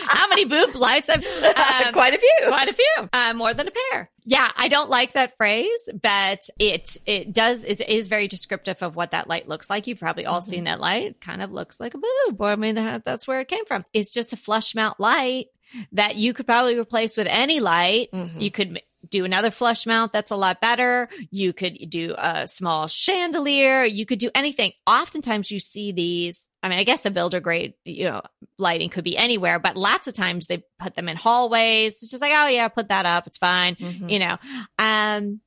How 0.08 0.28
many 0.28 0.44
boob 0.44 0.74
lights? 0.74 1.08
Have, 1.08 1.24
um, 1.24 1.92
Quite 1.92 2.14
a 2.14 2.18
few. 2.18 2.48
quite 2.48 2.68
a 2.68 2.72
few, 2.72 3.08
uh, 3.12 3.32
more 3.34 3.54
than 3.54 3.68
a 3.68 3.70
pair. 3.90 4.10
Yeah, 4.24 4.50
I 4.56 4.68
don't 4.68 4.90
like 4.90 5.12
that 5.12 5.36
phrase, 5.36 5.88
but 6.00 6.40
it 6.58 6.96
it 7.06 7.32
does 7.32 7.64
is 7.64 7.80
is 7.80 8.08
very 8.08 8.28
descriptive 8.28 8.82
of 8.82 8.96
what 8.96 9.12
that 9.12 9.28
light 9.28 9.48
looks 9.48 9.70
like. 9.70 9.86
You've 9.86 9.98
probably 9.98 10.26
all 10.26 10.40
Mhm. 10.40 10.44
seen 10.44 10.64
that 10.64 10.80
light. 10.80 11.04
It 11.06 11.20
kind 11.20 11.42
of 11.42 11.50
looks 11.52 11.80
like 11.80 11.94
a 11.94 11.98
boob. 11.98 12.40
I 12.42 12.56
mean, 12.56 12.74
that- 12.76 13.04
that's 13.04 13.26
where 13.26 13.40
it 13.40 13.48
came 13.48 13.64
from. 13.66 13.84
It's 13.92 14.10
just 14.10 14.32
a 14.32 14.36
flush 14.36 14.74
mount 14.74 15.00
light 15.00 15.46
that 15.92 16.16
you 16.16 16.32
could 16.34 16.46
probably 16.46 16.78
replace 16.78 17.16
with 17.16 17.26
any 17.28 17.60
light. 17.60 18.08
Mhm. 18.12 18.40
You 18.40 18.50
could 18.50 18.80
do 19.08 19.24
another 19.24 19.50
flush 19.50 19.86
mount 19.86 20.12
that's 20.12 20.30
a 20.30 20.36
lot 20.36 20.60
better. 20.60 21.08
You 21.30 21.52
could 21.52 21.78
do 21.88 22.14
a 22.18 22.46
small 22.46 22.86
chandelier. 22.86 23.84
You 23.84 24.04
could 24.06 24.18
do 24.18 24.30
anything. 24.34 24.72
Oftentimes 24.86 25.50
you 25.50 25.58
see 25.58 25.92
these. 25.92 26.50
I 26.62 26.68
mean, 26.68 26.78
I 26.78 26.84
guess 26.84 27.06
a 27.06 27.10
builder 27.10 27.40
grade, 27.40 27.74
you 27.84 28.04
know, 28.04 28.22
lighting 28.58 28.90
could 28.90 29.04
be 29.04 29.16
anywhere, 29.16 29.58
but 29.58 29.76
lots 29.76 30.06
of 30.06 30.14
times 30.14 30.46
they 30.46 30.62
put 30.78 30.94
them 30.94 31.08
in 31.08 31.16
hallways. 31.16 31.94
It's 32.02 32.10
just 32.10 32.20
like, 32.20 32.32
oh 32.34 32.48
yeah, 32.48 32.68
put 32.68 32.88
that 32.88 33.06
up. 33.06 33.26
It's 33.26 33.38
fine. 33.38 33.76
Mhm. 33.76 34.10
You 34.10 34.18
know, 34.18 34.36
um, 34.78 35.40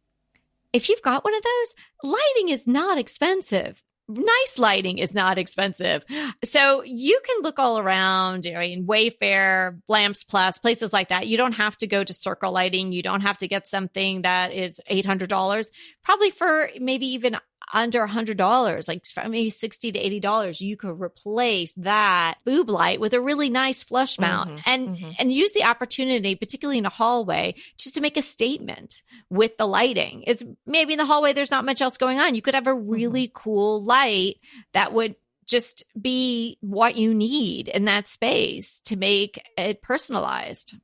if 0.74 0.90
you've 0.90 1.04
got 1.04 1.24
one 1.24 1.36
of 1.36 1.44
those, 1.44 1.76
lighting 2.04 2.50
is 2.50 2.66
not 2.66 2.98
expensive. 2.98 3.84
Nice 4.16 4.60
lighting 4.60 5.00
is 5.00 5.14
not 5.14 5.38
expensive. 5.38 6.04
So 6.44 6.84
you 6.84 7.20
can 7.26 7.42
look 7.42 7.58
all 7.58 7.80
around, 7.80 8.46
I 8.46 8.60
mean, 8.60 8.86
Wayfair, 8.86 9.80
Lamps 9.88 10.24
Plus, 10.24 10.60
places 10.60 10.94
like 10.94 11.10
that. 11.10 11.28
You 11.28 11.38
don't 11.38 11.54
have 11.54 11.76
to 11.78 11.88
go 11.88 12.04
to 12.04 12.14
Circa 12.14 12.50
Lighting. 12.50 12.92
You 12.92 13.02
don't 13.02 13.22
have 13.22 13.38
to 13.40 13.48
get 13.48 13.68
something 13.68 14.22
that 14.22 14.54
is 14.54 14.80
$800, 14.90 15.68
probably 16.04 16.30
for 16.30 16.70
maybe 16.80 17.08
even 17.14 17.38
under 17.72 18.04
a 18.04 18.10
$100, 18.10 18.88
like 18.88 19.06
maybe 19.30 19.50
60 19.50 19.92
to 19.92 20.00
$80. 20.00 20.62
You 20.62 20.76
could 20.78 21.00
replace 21.00 21.74
that 21.74 22.36
boob 22.46 22.70
light 22.70 23.00
with 23.00 23.14
a 23.14 23.22
really 23.22 23.50
nice 23.50 23.84
flush 23.84 24.20
mount 24.20 24.50
Mhm, 24.50 24.62
and, 24.66 24.90
mhm. 24.90 25.16
and 25.20 25.34
use 25.34 25.54
the 25.54 25.64
opportunity, 25.64 26.36
particularly 26.36 26.78
in 26.80 26.86
a 26.86 26.90
hallway, 26.90 27.56
just 27.78 27.96
to 27.96 28.02
make 28.02 28.18
a 28.18 28.22
statement 28.22 29.04
with 29.30 29.58
the 29.58 29.68
lighting. 29.68 30.24
Is 30.24 30.46
maybe 30.66 30.94
in 30.94 31.00
the 31.00 31.06
hallway 31.06 31.34
there's 31.34 31.52
not 31.52 31.66
much 31.66 31.82
else 31.82 31.98
going 31.98 32.20
on. 32.20 32.36
You 32.36 32.42
could 32.42 32.56
have 32.56 32.68
a 32.68 32.74
really 32.74 33.32
cool 33.34 33.82
light 33.82 34.38
that 34.74 34.94
would 34.94 35.16
just 35.46 35.84
be 36.00 36.58
what 36.62 36.96
you 36.96 37.14
need 37.14 37.68
in 37.68 37.86
that 37.86 38.08
space 38.08 38.82
to 38.82 38.96
make 38.96 39.44
it 39.58 39.82
personalized. 39.82 40.76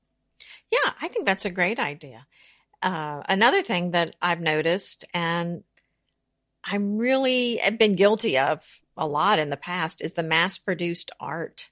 Yeah, 0.72 0.92
I 1.02 1.08
think 1.08 1.26
that's 1.26 1.46
a 1.46 1.50
great 1.50 1.80
idea. 1.80 2.28
Uh, 2.82 3.22
another 3.28 3.62
thing 3.62 3.92
that 3.92 4.16
I've 4.22 4.40
noticed, 4.42 5.06
and 5.14 5.64
I'm 6.64 6.98
really 6.98 7.58
have 7.58 7.78
been 7.78 7.96
guilty 7.96 8.38
of 8.38 8.64
a 8.98 9.08
lot 9.08 9.40
in 9.40 9.50
the 9.50 9.58
past, 9.58 10.02
is 10.02 10.14
the 10.14 10.24
mass 10.24 10.58
produced 10.58 11.12
art. 11.20 11.70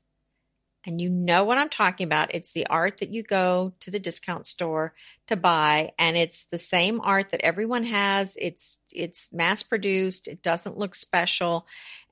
And 0.86 1.02
you 1.02 1.10
know 1.10 1.44
what 1.44 1.58
I'm 1.58 1.68
talking 1.68 2.06
about. 2.06 2.34
It's 2.34 2.54
the 2.54 2.68
art 2.68 3.00
that 3.00 3.10
you 3.10 3.22
go 3.22 3.74
to 3.82 3.92
the 3.92 4.00
discount 4.00 4.48
store 4.48 4.94
to 5.28 5.36
buy, 5.36 5.92
and 6.00 6.16
it's 6.16 6.46
the 6.46 6.58
same 6.58 7.02
art 7.02 7.32
that 7.32 7.42
everyone 7.42 7.84
has. 7.84 8.38
It's 8.40 8.80
it's 8.92 9.34
mass 9.34 9.64
produced. 9.64 10.30
It 10.30 10.42
doesn't 10.42 10.78
look 10.78 10.96
special, 10.96 11.68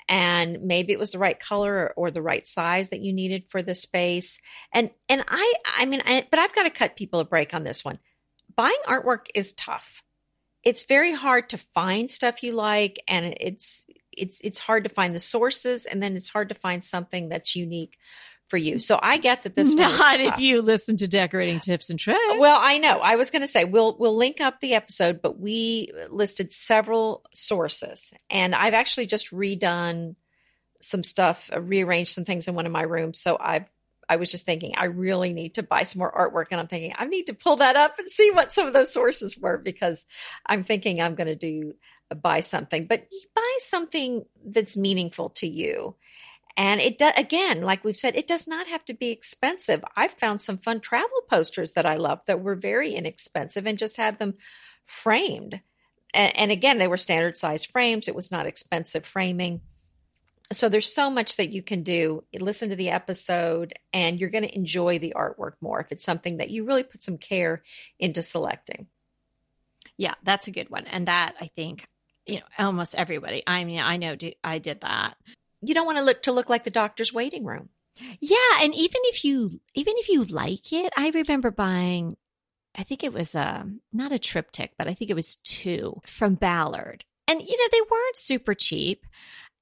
and 0.08 0.62
maybe 0.62 0.94
it 0.94 1.00
was 1.00 1.12
the 1.12 1.20
right 1.20 1.40
color 1.40 1.74
or, 1.74 1.94
or, 1.96 2.12
the 2.12 2.22
right 2.22 2.48
size 2.48 2.90
that 2.90 3.02
you 3.02 3.14
needed 3.14 3.46
for 3.50 3.62
the 3.62 3.74
space 3.74 4.40
and 4.72 4.92
and 5.10 5.24
i 5.28 5.54
i 5.78 5.86
mean 5.86 6.02
I, 6.06 6.28
but 6.30 6.40
i've 6.40 6.54
got 6.54 6.64
to 6.64 6.70
cut 6.70 6.96
people 6.96 7.20
a 7.20 7.26
break 7.26 7.54
on 7.54 7.64
this 7.64 7.84
one 7.84 8.00
buying 8.56 8.78
artwork 8.88 9.28
is 9.34 9.54
tough 9.54 10.04
it's 10.66 10.84
very 10.84 11.14
hard 11.14 11.50
to 11.50 11.58
find 11.58 12.12
stuff 12.12 12.44
you 12.44 12.52
like 12.52 13.02
and 13.08 13.36
it's 13.40 13.86
it's 14.12 14.42
it's 14.44 14.60
hard 14.60 14.84
to 14.84 14.90
find 14.90 15.16
the 15.16 15.20
sources 15.20 15.86
and 15.86 16.02
then 16.02 16.16
it's 16.16 16.30
hard 16.30 16.50
to 16.50 16.56
find 16.56 16.84
something 16.84 17.30
that's 17.30 17.56
unique 17.56 17.98
for 18.48 18.58
you. 18.58 18.80
So 18.80 19.00
I 19.02 19.18
get 19.18 19.44
that 19.44 19.56
this 19.56 19.74
not 19.74 20.20
if 20.20 20.40
you 20.40 20.62
listen 20.62 20.98
to 20.98 21.08
decorating 21.08 21.60
tips 21.60 21.90
and 21.90 22.00
tricks. 22.00 22.20
Well, 22.38 22.60
I 22.62 22.78
know. 22.78 23.00
I 23.00 23.16
was 23.16 23.32
going 23.32 23.42
to 23.42 23.48
say 23.48 23.64
we'll 23.64 23.96
we'll 23.98 24.16
link 24.16 24.42
up 24.42 24.60
the 24.60 24.76
episode, 24.76 25.22
but 25.22 25.40
we 25.40 25.92
listed 26.10 26.52
several 26.52 27.24
sources, 27.34 28.14
and 28.30 28.54
I've 28.54 28.74
actually 28.74 29.08
just 29.08 29.32
redone 29.32 30.16
some 30.82 31.04
stuff, 31.04 31.50
uh, 31.54 31.60
rearranged 31.60 32.12
some 32.12 32.26
things 32.26 32.48
in 32.48 32.54
one 32.54 32.66
of 32.66 32.72
my 32.72 32.84
rooms. 32.84 33.20
So 33.20 33.38
I 33.40 33.66
I 34.08 34.18
was 34.18 34.32
just 34.32 34.46
thinking 34.46 34.74
I 34.78 34.86
really 34.86 35.34
need 35.34 35.56
to 35.56 35.64
buy 35.64 35.84
some 35.84 36.00
more 36.00 36.12
artwork, 36.12 36.48
and 36.52 36.60
I'm 36.60 36.68
thinking 36.68 36.94
I 36.98 37.06
need 37.06 37.28
to 37.28 37.34
pull 37.34 37.58
that 37.58 37.76
up 37.76 38.00
and 38.00 38.10
see 38.10 38.32
what 38.32 38.52
some 38.52 38.68
of 38.68 38.74
those 38.74 38.94
sources 38.94 39.38
were 39.38 39.58
because 39.58 40.06
I'm 40.46 40.64
thinking 40.64 41.02
I'm 41.02 41.16
going 41.16 41.28
to 41.28 41.36
do 41.36 41.74
buy 42.22 42.40
something, 42.40 42.86
but 42.86 43.08
buy 43.36 43.58
something 43.60 44.26
that's 44.46 44.78
meaningful 44.78 45.30
to 45.30 45.48
you 45.48 45.96
and 46.58 46.80
it 46.80 46.98
does, 46.98 47.14
again, 47.18 47.62
like 47.62 47.84
we've 47.84 47.98
said, 47.98 48.16
it 48.16 48.28
does 48.28 48.48
not 48.48 48.68
have 48.68 48.86
to 48.86 48.94
be 48.94 49.10
expensive. 49.10 49.84
I've 49.98 50.14
found 50.14 50.40
some 50.40 50.58
fun 50.58 50.80
travel 50.80 51.22
posters 51.30 51.74
that 51.74 51.86
I 51.86 51.96
love 51.96 52.24
that 52.28 52.42
were 52.42 52.56
very 52.56 52.94
inexpensive 52.94 53.66
and 53.66 53.78
just 53.78 53.98
had 53.98 54.20
them 54.20 54.36
framed. 54.86 55.62
And, 56.14 56.38
and 56.38 56.52
again, 56.52 56.78
they 56.78 56.88
were 56.88 56.98
standard 56.98 57.36
size 57.36 57.66
frames. 57.66 58.08
It 58.08 58.16
was 58.16 58.32
not 58.32 58.46
expensive 58.46 59.06
framing. 59.06 59.62
So 60.54 60.70
there's 60.70 60.94
so 60.94 61.10
much 61.10 61.38
that 61.38 61.52
you 61.52 61.64
can 61.64 61.84
do. 61.84 62.24
Listen 62.38 62.70
to 62.70 62.76
the 62.76 62.90
episode 62.90 63.74
and 63.92 64.20
you're 64.20 64.30
going 64.30 64.44
to 64.44 64.56
enjoy 64.56 65.00
the 65.00 65.16
artwork 65.16 65.54
more 65.60 65.80
if 65.80 65.92
it's 65.92 66.04
something 66.04 66.38
that 66.38 66.52
you 66.52 66.66
really 66.66 66.84
put 66.84 67.02
some 67.02 67.18
care 67.18 67.64
into 68.00 68.22
selecting. 68.22 68.88
Yeah, 69.98 70.14
that's 70.24 70.48
a 70.48 70.52
good 70.52 70.70
one. 70.70 70.86
And 70.86 71.08
that 71.08 71.36
I 71.42 71.50
think, 71.56 71.88
you 72.28 72.36
know, 72.36 72.46
almost 72.60 72.96
everybody, 72.96 73.44
I 73.48 73.64
mean, 73.64 73.80
I 73.80 73.98
know 73.98 74.16
I 74.44 74.60
did 74.60 74.82
that 74.82 75.18
you 75.68 75.74
don't 75.74 75.86
want 75.86 75.98
to 75.98 76.04
look 76.04 76.24
to 76.24 76.32
look 76.32 76.50
like 76.50 76.64
the 76.64 76.70
doctor's 76.70 77.14
waiting 77.14 77.46
room. 77.46 77.70
Yeah, 78.20 78.38
and 78.62 78.74
even 78.76 79.02
if 79.06 79.24
you 79.24 79.60
even 79.74 79.94
if 79.98 80.10
you 80.10 80.24
like 80.26 80.72
it, 80.72 80.94
I 80.98 81.10
remember 81.10 81.52
buying 81.52 82.18
I 82.78 82.84
think 82.84 83.04
it 83.04 83.14
was 83.14 83.36
um 83.36 83.82
not 83.94 84.12
a 84.12 84.20
triptych, 84.20 84.72
but 84.78 84.88
I 84.88 84.94
think 84.94 85.10
it 85.10 85.16
was 85.16 85.38
two 85.38 86.02
from 86.06 86.36
Ballard. 86.36 87.06
And 87.28 87.42
you 87.42 87.58
know, 87.58 87.68
they 87.72 87.82
weren't 87.90 88.18
super 88.18 88.54
cheap. 88.54 89.06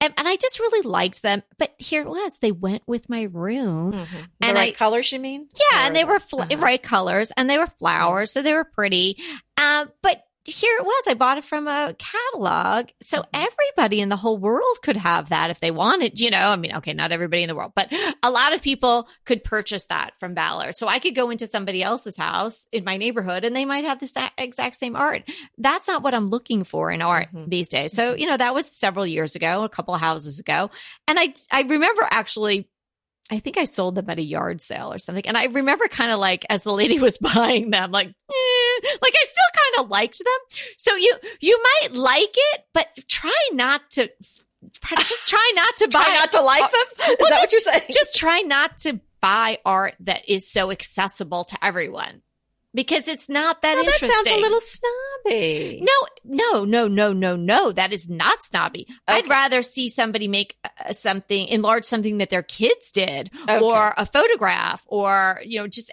And, 0.03 0.13
and 0.17 0.27
I 0.27 0.35
just 0.35 0.59
really 0.59 0.85
liked 0.85 1.21
them. 1.21 1.43
But 1.57 1.73
here 1.77 2.01
it 2.01 2.09
was. 2.09 2.39
They 2.39 2.51
went 2.51 2.83
with 2.85 3.09
my 3.09 3.23
room. 3.23 3.93
Mm-hmm. 3.93 4.17
The 4.39 4.45
and 4.45 4.55
right 4.57 4.73
I, 4.73 4.77
colors, 4.77 5.11
you 5.13 5.19
mean? 5.19 5.47
Yeah, 5.55 5.83
or 5.83 5.87
and 5.87 5.95
they 5.95 6.03
were 6.03 6.19
fl- 6.19 6.41
uh-huh. 6.41 6.57
right 6.57 6.83
colors 6.83 7.31
and 7.37 7.49
they 7.49 7.57
were 7.57 7.67
flowers, 7.67 8.31
so 8.31 8.41
they 8.41 8.53
were 8.53 8.65
pretty. 8.65 9.17
Uh, 9.55 9.85
but 10.01 10.21
here 10.45 10.77
it 10.77 10.85
was. 10.85 11.03
I 11.07 11.13
bought 11.13 11.37
it 11.37 11.45
from 11.45 11.67
a 11.67 11.95
catalog. 11.97 12.89
So 13.01 13.19
mm-hmm. 13.19 13.29
everybody 13.33 14.01
in 14.01 14.09
the 14.09 14.17
whole 14.17 14.37
world 14.37 14.77
could 14.81 14.97
have 14.97 15.29
that 15.29 15.49
if 15.49 15.59
they 15.59 15.71
wanted, 15.71 16.19
you 16.19 16.29
know. 16.29 16.49
I 16.49 16.55
mean, 16.57 16.75
okay, 16.75 16.93
not 16.93 17.11
everybody 17.11 17.43
in 17.43 17.47
the 17.47 17.55
world, 17.55 17.71
but 17.75 17.91
a 18.21 18.29
lot 18.29 18.53
of 18.53 18.61
people 18.61 19.07
could 19.25 19.43
purchase 19.43 19.85
that 19.85 20.11
from 20.19 20.33
Ballard. 20.33 20.75
So 20.75 20.87
I 20.87 20.99
could 20.99 21.15
go 21.15 21.29
into 21.29 21.47
somebody 21.47 21.81
else's 21.81 22.17
house 22.17 22.67
in 22.71 22.83
my 22.83 22.97
neighborhood 22.97 23.45
and 23.45 23.55
they 23.55 23.65
might 23.65 23.85
have 23.85 23.99
this 23.99 24.13
exact 24.37 24.75
same 24.75 24.95
art. 24.95 25.23
That's 25.57 25.87
not 25.87 26.03
what 26.03 26.13
I'm 26.13 26.29
looking 26.29 26.65
for 26.65 26.91
in 26.91 27.01
art 27.01 27.29
mm-hmm. 27.29 27.49
these 27.49 27.69
days. 27.69 27.93
So, 27.93 28.11
mm-hmm. 28.11 28.19
you 28.19 28.27
know, 28.27 28.37
that 28.37 28.53
was 28.53 28.65
several 28.67 29.07
years 29.07 29.35
ago, 29.35 29.63
a 29.63 29.69
couple 29.69 29.95
of 29.95 30.01
houses 30.01 30.39
ago. 30.39 30.71
And 31.07 31.17
I, 31.19 31.33
I 31.51 31.61
remember 31.61 32.05
actually 32.09 32.69
I 33.31 33.39
think 33.39 33.57
I 33.57 33.63
sold 33.63 33.95
them 33.95 34.09
at 34.09 34.19
a 34.19 34.23
yard 34.23 34.61
sale 34.61 34.91
or 34.91 34.99
something. 34.99 35.25
And 35.25 35.37
I 35.37 35.45
remember 35.45 35.87
kind 35.87 36.11
of 36.11 36.19
like 36.19 36.45
as 36.49 36.63
the 36.63 36.73
lady 36.73 36.99
was 37.01 37.17
buying 37.17 37.69
them, 37.71 37.91
like, 37.91 38.07
eh, 38.07 38.87
like 39.01 39.13
I 39.15 39.25
still 39.25 39.75
kind 39.75 39.85
of 39.85 39.91
liked 39.91 40.19
them. 40.19 40.59
So 40.77 40.95
you 40.95 41.13
you 41.39 41.61
might 41.63 41.93
like 41.93 42.33
it, 42.35 42.65
but 42.73 42.87
try 43.07 43.49
not 43.53 43.89
to 43.91 44.09
just 44.97 45.29
try 45.29 45.51
not 45.55 45.77
to 45.77 45.87
buy 45.91 46.03
try 46.03 46.13
not 46.13 46.31
to 46.33 46.41
like 46.41 46.71
them. 46.71 47.09
Is 47.09 47.15
well, 47.19 47.29
that 47.29 47.41
just, 47.41 47.41
what 47.41 47.51
you're 47.51 47.61
saying? 47.61 47.83
Just 47.91 48.15
try 48.15 48.39
not 48.41 48.77
to 48.79 48.99
buy 49.21 49.59
art 49.65 49.95
that 50.01 50.27
is 50.27 50.51
so 50.51 50.69
accessible 50.69 51.45
to 51.45 51.65
everyone 51.65 52.21
because 52.73 53.07
it's 53.07 53.29
not 53.29 53.61
that 53.61 53.75
well, 53.75 53.85
interesting. 53.85 54.09
That 54.09 54.25
sounds 54.25 54.37
a 54.37 54.41
little 54.41 54.61
snobby. 54.61 55.83
No, 55.83 56.07
no, 56.23 56.65
no, 56.65 56.87
no, 56.87 57.13
no, 57.13 57.35
no. 57.35 57.71
That 57.71 57.93
is 57.93 58.09
not 58.09 58.43
snobby. 58.43 58.87
Okay. 59.09 59.19
I'd 59.19 59.29
rather 59.29 59.61
see 59.61 59.89
somebody 59.89 60.27
make 60.27 60.57
uh, 60.63 60.93
something, 60.93 61.47
enlarge 61.47 61.85
something 61.85 62.17
that 62.17 62.29
their 62.29 62.43
kids 62.43 62.91
did, 62.91 63.31
okay. 63.43 63.59
or 63.59 63.93
a 63.97 64.05
photograph, 64.05 64.83
or 64.87 65.39
you 65.43 65.59
know, 65.59 65.67
just 65.67 65.91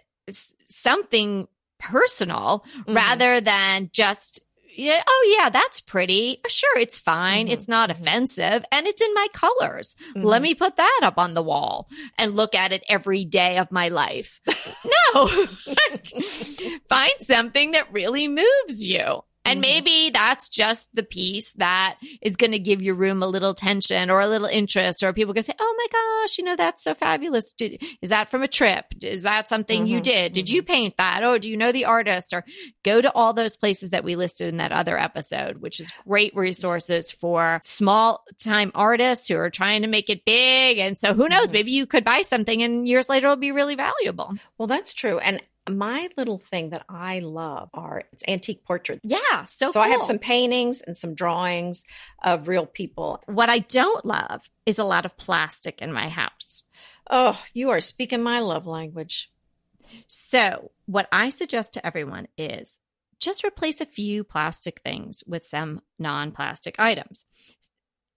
something 0.66 1.49
personal, 1.78 2.64
mm-hmm. 2.78 2.94
rather 2.94 3.40
than 3.40 3.90
just 3.92 4.42
yeah, 4.77 5.03
oh 5.07 5.37
yeah, 5.39 5.50
that's 5.50 5.81
pretty. 5.81 6.41
Sure, 6.49 6.79
it's 6.79 6.99
fine. 6.99 7.47
Mm-hmm. 7.47 7.53
It's 7.53 7.69
not 7.69 7.91
mm-hmm. 7.91 8.03
offensive 8.03 8.65
and 8.73 8.87
it's 8.87 9.00
in 9.00 9.12
my 9.15 9.27
colors. 9.33 9.97
Mm-hmm. 10.15 10.25
Let 10.25 10.43
me 10.43 10.55
put 10.55 10.77
that 10.77 11.00
up 11.03 11.19
on 11.19 11.35
the 11.35 11.43
wall 11.43 11.89
and 12.19 12.37
look 12.37 12.55
at 12.55 12.73
it 12.73 12.83
every 12.89 13.25
day 13.25 13.59
of 13.59 13.73
my 13.73 13.89
life. 13.89 14.41
no. 15.15 15.27
Find 16.89 17.12
something 17.21 17.73
that 17.73 17.93
really 17.93 18.29
moves 18.29 18.87
you. 18.87 19.23
And 19.44 19.62
mm-hmm. 19.62 19.70
maybe 19.73 20.11
that's 20.11 20.49
just 20.49 20.94
the 20.94 21.02
piece 21.02 21.54
that 21.54 21.97
is 22.20 22.37
going 22.37 22.52
to 22.52 22.59
give 22.59 22.82
your 22.82 22.94
room 22.94 23.23
a 23.23 23.26
little 23.26 23.54
tension 23.54 24.11
or 24.11 24.20
a 24.20 24.28
little 24.28 24.47
interest, 24.47 25.02
or 25.02 25.12
people 25.12 25.32
can 25.32 25.42
say, 25.42 25.54
Oh 25.59 25.75
my 25.78 25.87
gosh, 25.90 26.37
you 26.37 26.44
know, 26.44 26.56
that's 26.56 26.85
so 26.85 26.94
fabulous. 26.94 27.52
Did, 27.54 27.82
is 28.02 28.11
that 28.11 28.30
from 28.30 28.42
a 28.42 28.49
trip? 28.49 28.85
Is 29.00 29.23
that 29.23 29.49
something 29.49 29.85
mm-hmm. 29.85 29.94
you 29.94 30.00
did? 30.00 30.32
Did 30.32 30.47
mm-hmm. 30.47 30.54
you 30.56 30.62
paint 30.62 30.97
that? 30.99 31.23
Oh, 31.25 31.38
do 31.38 31.49
you 31.49 31.56
know 31.56 31.73
the 31.73 31.87
artist? 31.87 32.35
Or 32.35 32.44
go 32.85 33.00
to 33.00 33.12
all 33.14 33.32
those 33.32 33.56
places 33.56 33.90
that 33.90 34.04
we 34.04 34.14
listed 34.14 34.49
in 34.49 34.59
that 34.59 34.73
other 34.73 34.99
episode, 34.99 35.59
which 35.59 35.80
is 35.80 35.92
great 36.06 36.37
resources 36.37 37.11
for 37.11 37.62
small 37.64 38.25
time 38.38 38.73
artists 38.75 39.28
who 39.28 39.37
are 39.37 39.50
trying 39.50 39.82
to 39.82 39.88
make 39.88 40.11
it 40.11 40.25
big. 40.26 40.78
And 40.78 40.99
so 40.99 41.14
who 41.14 41.28
knows, 41.28 41.47
mm-hmm. 41.47 41.54
maybe 41.54 41.73
you 41.73 41.87
could 41.87 42.04
buy 42.04 42.23
something 42.23 42.62
and 42.62 42.87
years 42.87 43.09
later 43.09 43.28
it'll 43.28 43.37
be 43.37 43.52
really 43.52 43.75
valuable. 43.75 44.35
Well, 44.59 44.68
that's 44.68 44.92
true. 44.92 45.18
And 45.18 45.42
my 45.69 46.09
little 46.17 46.38
thing 46.38 46.71
that 46.71 46.85
I 46.88 47.21
love 47.21 47.71
are 47.75 48.02
it's 48.12 48.25
antique 48.26 48.64
portraits. 48.64 49.00
Yeah, 49.05 49.45
so 49.45 49.69
so 49.69 49.73
cool. 49.75 49.83
I 49.83 49.88
have 49.88 50.02
some 50.02 50.19
paintings 50.19 50.81
and 50.81 50.97
some 50.97 51.14
drawings 51.14 51.85
of 52.23 52.49
real 52.49 52.67
people. 52.67 53.21
What 53.26 53.50
I 53.50 53.61
don't 53.61 54.05
love 54.05 54.49
is 54.67 54.79
a 54.79 54.85
lot 54.85 55.05
of 55.05 55.17
plastic 55.17 55.83
in 55.83 55.93
my 55.93 56.09
house. 56.09 56.62
Oh, 57.11 57.40
you 57.52 57.71
are 57.71 57.81
speaking 57.81 58.23
my 58.23 58.40
love 58.40 58.67
language. 58.67 59.31
So, 60.07 60.71
what 60.87 61.09
I 61.11 61.31
suggest 61.31 61.75
to 61.75 61.85
everyone 61.85 62.29
is 62.38 62.79
just 63.19 63.45
replace 63.45 63.81
a 63.81 63.87
few 63.87 64.25
plastic 64.25 64.81
things 64.83 65.23
with 65.26 65.45
some 65.45 65.83
non-plastic 65.99 66.76
items. 66.79 67.26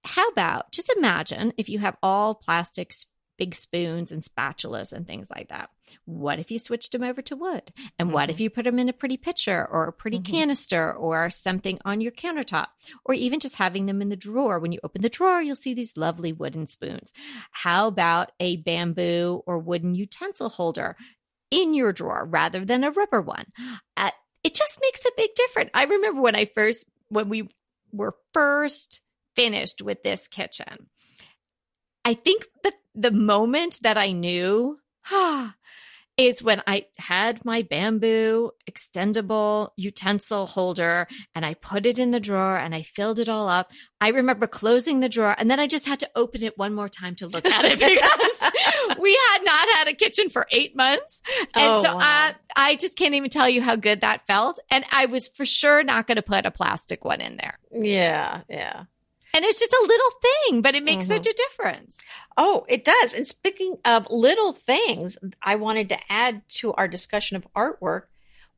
How 0.06 0.28
about 0.30 0.72
just 0.72 0.92
imagine 0.96 1.54
if 1.58 1.70
you 1.70 1.80
have 1.80 1.98
all 2.04 2.36
plastic 2.36 2.94
big 3.38 3.56
spoons 3.56 4.12
and 4.12 4.22
spatulas 4.22 4.94
and 4.94 5.08
things 5.08 5.28
like 5.30 5.50
that. 5.50 5.70
What 6.06 6.40
if 6.40 6.52
you 6.52 6.60
switched 6.60 6.92
them 6.92 7.04
over 7.04 7.22
to 7.24 7.36
wood? 7.36 7.74
And 7.98 8.08
mm-hmm. 8.08 8.14
what 8.14 8.30
if 8.30 8.36
mm-hmm. 8.36 8.44
you 8.44 8.50
put 8.50 8.66
them 8.66 8.80
in 8.80 8.90
a 8.90 8.94
pretty 8.94 9.18
pitcher 9.18 9.68
or 9.70 9.88
a 9.88 9.94
pretty 9.94 10.20
mm-hmm. 10.20 10.32
canister 10.32 10.94
or 10.94 11.30
something 11.30 11.80
on 11.86 12.02
your 12.02 12.12
countertop? 12.12 12.68
Or 13.06 13.14
even 13.14 13.40
just 13.40 13.56
having 13.56 13.86
them 13.86 14.02
in 14.02 14.10
the 14.10 14.16
drawer. 14.16 14.60
When 14.60 14.72
you 14.72 14.80
open 14.84 15.02
the 15.02 15.10
drawer, 15.10 15.42
you'll 15.42 15.56
see 15.56 15.74
these 15.74 15.98
lovely 15.98 16.34
wooden 16.34 16.68
spoons. 16.68 17.14
How 17.52 17.88
about 17.88 18.32
a 18.40 18.58
bamboo 18.58 19.44
or 19.46 19.60
wooden 19.60 19.96
utensil 19.96 20.50
holder 20.50 20.96
in 21.52 21.74
your 21.74 21.94
drawer 21.94 22.26
rather 22.26 22.66
than 22.66 22.84
a 22.84 22.92
rubber 22.92 23.22
one? 23.22 23.46
Uh, 23.98 24.12
it 24.44 24.54
just 24.54 24.80
makes 24.82 25.06
a 25.06 25.12
big 25.16 25.34
difference. 25.36 25.70
I 25.74 25.86
remember 25.86 26.22
when 26.22 26.36
I 26.36 26.50
first, 26.54 26.86
when 27.10 27.30
we 27.30 27.50
were 27.92 28.16
first 28.34 29.02
finished 29.36 29.82
with 29.82 30.04
this 30.04 30.28
kitchen, 30.28 30.90
I 32.06 32.14
think 32.14 32.46
that 32.64 32.74
the 32.96 33.12
moment 33.12 33.80
that 33.82 33.98
I 33.98 34.12
knew, 34.12 34.80
ah, 35.12 35.56
is 36.16 36.44
when 36.44 36.62
I 36.68 36.86
had 37.00 37.44
my 37.44 37.64
bamboo 37.64 38.52
extendable 38.70 39.70
utensil 39.78 40.46
holder 40.46 41.08
and 41.34 41.44
I 41.44 41.56
put 41.56 41.88
it 41.88 41.98
in 41.98 42.12
the 42.12 42.20
drawer 42.20 42.56
and 42.56 42.76
I 42.76 42.84
filled 42.84 43.18
it 43.18 43.30
all 43.30 43.50
up. 43.50 43.72
I 44.00 44.10
remember 44.10 44.46
closing 44.46 45.00
the 45.00 45.10
drawer 45.10 45.34
and 45.36 45.50
then 45.50 45.60
I 45.60 45.66
just 45.66 45.88
had 45.88 46.00
to 46.02 46.10
open 46.16 46.44
it 46.44 46.56
one 46.56 46.76
more 46.76 46.88
time 46.88 47.16
to 47.16 47.26
look 47.28 47.48
at 47.48 47.66
it 47.66 47.80
because 47.80 49.00
we 49.00 49.20
had 49.32 49.40
not 49.44 49.68
had 49.70 49.88
a 49.88 49.94
kitchen 49.96 50.30
for 50.30 50.46
eight 50.52 50.76
months. 50.76 51.24
And 51.56 51.78
Oh, 51.78 51.84
so 51.84 51.96
wow. 51.96 52.00
I, 52.00 52.36
I 52.56 52.76
just 52.76 52.96
can't 52.96 53.16
even 53.16 53.32
tell 53.32 53.50
you 53.50 53.64
how 53.64 53.76
good 53.76 54.02
that 54.02 54.28
felt. 54.28 54.60
And 54.70 54.86
I 54.92 55.08
was 55.08 55.30
for 55.30 55.48
sure 55.48 55.84
not 55.84 56.06
going 56.06 56.18
to 56.18 56.22
put 56.22 56.46
a 56.46 56.52
plastic 56.52 57.04
one 57.04 57.22
in 57.22 57.38
there. 57.38 57.58
Yeah, 57.72 58.42
yeah. 58.48 58.84
And 59.34 59.44
it's 59.44 59.60
just 59.60 59.74
a 59.74 59.86
little 59.88 60.12
thing, 60.22 60.62
but 60.62 60.76
it 60.76 60.84
makes 60.84 61.06
Mhm. 61.06 61.10
such 61.10 61.28
a 61.28 61.34
difference. 61.34 62.00
Oh, 62.38 62.66
it 62.70 62.84
does. 62.86 63.14
And 63.14 63.28
speaking 63.28 63.80
of 63.84 64.08
little 64.12 64.54
things, 64.54 65.18
I 65.42 65.56
wanted 65.56 65.90
to 65.90 65.98
add 66.12 66.48
to 66.60 66.74
our 66.74 66.88
discussion 66.88 67.36
of 67.38 67.48
artwork. 67.56 68.04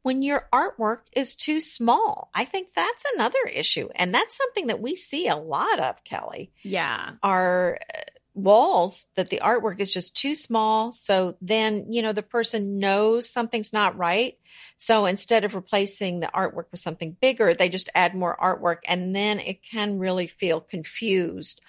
When 0.01 0.21
your 0.21 0.47
artwork 0.53 0.99
is 1.13 1.33
too 1.33 1.59
small, 1.61 2.29
I 2.35 2.45
think 2.45 2.73
that's 2.75 3.03
another 3.15 3.39
issue. 3.51 3.89
And 3.95 4.13
that's 4.13 4.35
something 4.37 4.67
that 4.67 4.79
we 4.81 4.95
see 4.95 5.27
a 5.27 5.35
lot 5.37 5.79
of, 5.79 6.03
Kelly. 6.03 6.51
Yeah. 6.61 7.13
Are 7.23 7.79
uh, 7.95 8.01
walls 8.35 9.07
that 9.15 9.29
the 9.29 9.39
artwork 9.41 9.79
is 9.79 9.93
just 9.93 10.15
too 10.15 10.35
small. 10.35 10.91
So 10.91 11.37
then, 11.41 11.91
you 11.91 12.01
know, 12.01 12.13
the 12.13 12.21
person 12.21 12.79
knows 12.79 13.29
something's 13.29 13.73
not 13.73 13.97
right. 13.97 14.37
So 14.77 15.05
instead 15.05 15.45
of 15.45 15.55
replacing 15.55 16.19
the 16.19 16.27
artwork 16.27 16.65
with 16.69 16.81
something 16.81 17.15
bigger, 17.19 17.53
they 17.53 17.69
just 17.69 17.89
add 17.95 18.13
more 18.13 18.37
artwork. 18.41 18.79
And 18.87 19.15
then 19.15 19.39
it 19.39 19.63
can 19.63 19.99
really 19.99 20.27
feel 20.27 20.59
confused 20.59 21.61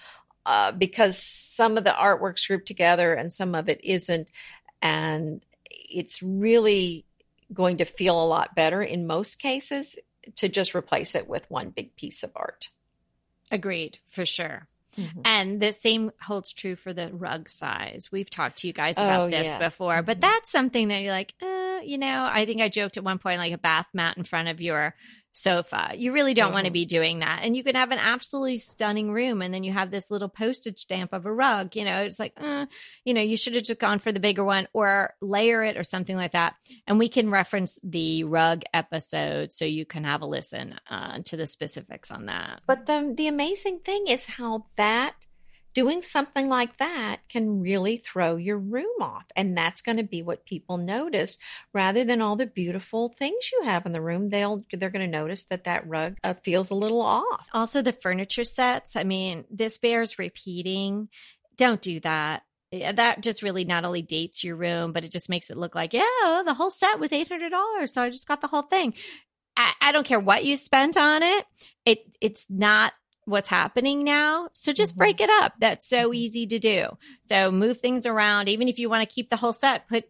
uh, 0.44 0.72
because 0.72 1.18
some 1.18 1.78
of 1.78 1.84
the 1.84 1.90
artwork's 1.90 2.46
grouped 2.46 2.66
together 2.66 3.14
and 3.14 3.32
some 3.32 3.54
of 3.54 3.68
it 3.68 3.80
isn't. 3.84 4.28
And 4.82 5.42
it's 5.70 6.22
really 6.22 7.06
going 7.52 7.78
to 7.78 7.84
feel 7.84 8.20
a 8.20 8.26
lot 8.26 8.56
better 8.56 8.82
in 8.82 9.06
most 9.06 9.36
cases 9.36 9.98
to 10.34 10.48
just 10.48 10.74
replace 10.74 11.14
it 11.14 11.28
with 11.28 11.48
one 11.48 11.70
big 11.70 11.94
piece 11.96 12.24
of 12.24 12.32
art. 12.34 12.70
Agreed, 13.52 13.98
for 14.08 14.26
sure. 14.26 14.66
Mhm. 14.96 15.20
And 15.24 15.60
the 15.60 15.72
same 15.72 16.10
holds 16.22 16.52
true 16.52 16.76
for 16.76 16.92
the 16.92 17.10
rug 17.12 17.48
size. 17.48 18.10
We've 18.10 18.30
talked 18.30 18.58
to 18.58 18.66
you 18.66 18.72
guys 18.72 18.96
about 18.96 19.22
Oh, 19.22 19.30
this 19.30 19.48
yes. 19.48 19.58
before, 19.58 20.02
but 20.02 20.18
Mhm. 20.18 20.22
that's 20.22 20.50
something 20.50 20.88
that 20.88 21.02
you're 21.02 21.12
like, 21.12 21.34
uh, 21.42 21.80
you 21.84 21.98
know, 21.98 22.28
I 22.30 22.46
think 22.46 22.60
I 22.60 22.68
joked 22.68 22.96
at 22.96 23.04
one 23.04 23.18
point 23.18 23.38
like 23.38 23.52
a 23.52 23.58
bath 23.58 23.88
mat 23.92 24.16
in 24.16 24.24
front 24.24 24.48
of 24.48 24.60
your 24.60 24.94
sofa. 25.36 25.92
You 25.94 26.12
really 26.12 26.32
don't 26.32 26.52
want 26.52 26.64
to 26.64 26.72
be 26.72 26.86
doing 26.86 27.18
that. 27.18 27.40
And 27.42 27.54
you 27.54 27.62
can 27.62 27.74
have 27.74 27.92
an 27.92 27.98
absolutely 27.98 28.56
stunning 28.56 29.10
room 29.10 29.42
and 29.42 29.52
then 29.52 29.64
you 29.64 29.72
have 29.72 29.90
this 29.90 30.10
little 30.10 30.30
postage 30.30 30.78
stamp 30.78 31.12
of 31.12 31.26
a 31.26 31.32
rug, 31.32 31.76
you 31.76 31.84
know, 31.84 32.02
it's 32.02 32.18
like, 32.18 32.32
uh, 32.38 32.64
you 33.04 33.12
know, 33.12 33.20
you 33.20 33.36
should 33.36 33.54
have 33.54 33.64
just 33.64 33.78
gone 33.78 33.98
for 33.98 34.12
the 34.12 34.20
bigger 34.20 34.42
one 34.42 34.66
or 34.72 35.14
layer 35.20 35.62
it 35.62 35.76
or 35.76 35.84
something 35.84 36.16
like 36.16 36.32
that. 36.32 36.54
And 36.86 36.98
we 36.98 37.10
can 37.10 37.30
reference 37.30 37.78
the 37.84 38.24
rug 38.24 38.62
episode 38.72 39.52
so 39.52 39.66
you 39.66 39.84
can 39.84 40.04
have 40.04 40.22
a 40.22 40.26
listen 40.26 40.74
uh, 40.88 41.20
to 41.26 41.36
the 41.36 41.46
specifics 41.46 42.10
on 42.10 42.26
that. 42.26 42.62
But 42.66 42.86
the 42.86 43.12
the 43.14 43.28
amazing 43.28 43.80
thing 43.80 44.06
is 44.06 44.24
how 44.24 44.64
that 44.76 45.14
doing 45.76 46.00
something 46.00 46.48
like 46.48 46.78
that 46.78 47.18
can 47.28 47.60
really 47.60 47.98
throw 47.98 48.36
your 48.36 48.56
room 48.56 48.86
off 49.02 49.26
and 49.36 49.54
that's 49.54 49.82
going 49.82 49.98
to 49.98 50.02
be 50.02 50.22
what 50.22 50.46
people 50.46 50.78
notice 50.78 51.36
rather 51.74 52.02
than 52.02 52.22
all 52.22 52.34
the 52.34 52.46
beautiful 52.46 53.10
things 53.10 53.50
you 53.52 53.60
have 53.62 53.84
in 53.84 53.92
the 53.92 54.00
room 54.00 54.30
they'll 54.30 54.64
they're 54.72 54.88
going 54.88 55.04
to 55.04 55.18
notice 55.20 55.44
that 55.44 55.64
that 55.64 55.86
rug 55.86 56.16
uh, 56.24 56.32
feels 56.42 56.70
a 56.70 56.74
little 56.74 57.02
off 57.02 57.46
Also, 57.52 57.82
the 57.82 57.92
furniture 57.92 58.42
sets. 58.44 58.96
I 58.96 59.04
mean, 59.04 59.44
this 59.50 59.76
bears 59.76 60.18
repeating. 60.18 61.08
Don't 61.58 61.82
do 61.82 62.00
that. 62.00 62.42
Yeah, 62.70 62.92
That 62.92 63.22
just 63.22 63.42
really 63.42 63.66
not 63.66 63.84
only 63.84 64.00
dates 64.00 64.42
your 64.42 64.56
room, 64.56 64.92
but 64.92 65.04
it 65.04 65.12
just 65.12 65.28
makes 65.28 65.50
it 65.50 65.58
look 65.58 65.74
like, 65.74 65.92
yeah, 65.92 66.42
the 66.44 66.54
whole 66.54 66.70
set 66.70 66.98
was 66.98 67.12
eight 67.12 67.28
hundred 67.28 67.50
dollars, 67.50 67.92
so 67.92 68.02
I 68.02 68.08
just 68.08 68.26
got 68.28 68.40
the 68.40 68.46
whole 68.48 68.62
thing. 68.62 68.94
I, 69.58 69.72
I 69.80 69.92
don't 69.92 70.06
care 70.06 70.20
what 70.20 70.44
you 70.44 70.56
spent 70.56 70.96
on 70.96 71.22
it. 71.22 71.44
It 71.84 72.16
it's 72.20 72.46
not 72.48 72.94
what's 73.26 73.48
happening 73.48 74.02
now. 74.04 74.48
So 74.54 74.72
just 74.72 74.94
Mhm. 74.94 74.98
break 74.98 75.20
it 75.20 75.30
up. 75.42 75.54
That's 75.58 75.86
so 75.86 76.10
Mhm. 76.10 76.16
easy 76.16 76.46
to 76.46 76.58
do. 76.58 76.96
So 77.28 77.50
move 77.50 77.80
things 77.80 78.06
around. 78.06 78.48
Even 78.48 78.68
if 78.68 78.78
you 78.78 78.88
want 78.88 79.06
to 79.06 79.14
keep 79.14 79.28
the 79.28 79.36
whole 79.36 79.52
set, 79.52 79.88
put 79.88 80.08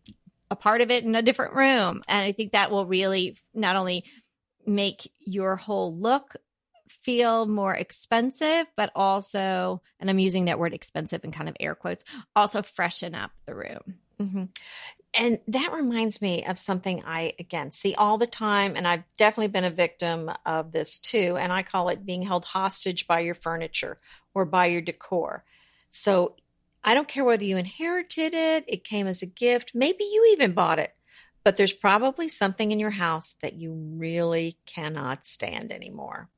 a 0.50 0.56
part 0.56 0.80
of 0.80 0.90
it 0.90 1.02
in 1.04 1.14
a 1.14 1.22
different 1.22 1.54
room. 1.54 2.02
And 2.06 2.22
I 2.22 2.32
think 2.32 2.52
that 2.52 2.70
will 2.70 2.86
really 2.86 3.36
not 3.52 3.74
only 3.74 4.04
make 4.66 5.10
your 5.20 5.56
whole 5.56 5.96
look 5.96 6.36
feel 6.88 7.46
more 7.46 7.74
expensive, 7.74 8.66
but 8.76 8.92
also, 8.94 9.82
and 9.98 10.08
I'm 10.08 10.18
using 10.18 10.44
that 10.44 10.58
word 10.58 10.74
expensive 10.74 11.24
in 11.24 11.32
kind 11.32 11.48
of 11.48 11.56
air 11.58 11.74
quotes, 11.74 12.04
also 12.36 12.62
freshen 12.62 13.14
up 13.14 13.32
the 13.46 13.54
room. 13.54 13.98
hmm 14.18 14.44
And 15.18 15.38
that 15.48 15.72
reminds 15.72 16.20
me 16.20 16.44
of 16.44 16.58
something 16.58 17.02
I, 17.06 17.32
again, 17.38 17.72
see 17.72 17.94
all 17.94 18.18
the 18.18 18.26
time. 18.26 18.76
And 18.76 18.86
I've 18.86 19.04
definitely 19.16 19.48
been 19.48 19.64
a 19.64 19.70
victim 19.70 20.30
of 20.44 20.72
this 20.72 20.98
too. 20.98 21.38
And 21.38 21.52
I 21.52 21.62
call 21.62 21.88
it 21.88 22.04
being 22.04 22.22
held 22.22 22.44
hostage 22.44 23.06
by 23.06 23.20
your 23.20 23.34
furniture 23.34 23.98
or 24.34 24.44
by 24.44 24.66
your 24.66 24.82
decor. 24.82 25.42
So 25.90 26.36
I 26.84 26.94
don't 26.94 27.08
care 27.08 27.24
whether 27.24 27.42
you 27.42 27.56
inherited 27.56 28.32
it, 28.32 28.64
it 28.68 28.84
came 28.84 29.08
as 29.08 29.20
a 29.20 29.26
gift, 29.26 29.72
maybe 29.74 30.04
you 30.04 30.28
even 30.32 30.52
bought 30.52 30.78
it, 30.78 30.94
but 31.42 31.56
there's 31.56 31.72
probably 31.72 32.28
something 32.28 32.70
in 32.70 32.78
your 32.78 32.90
house 32.90 33.34
that 33.42 33.54
you 33.54 33.72
really 33.72 34.56
cannot 34.66 35.26
stand 35.26 35.72
anymore. 35.72 36.28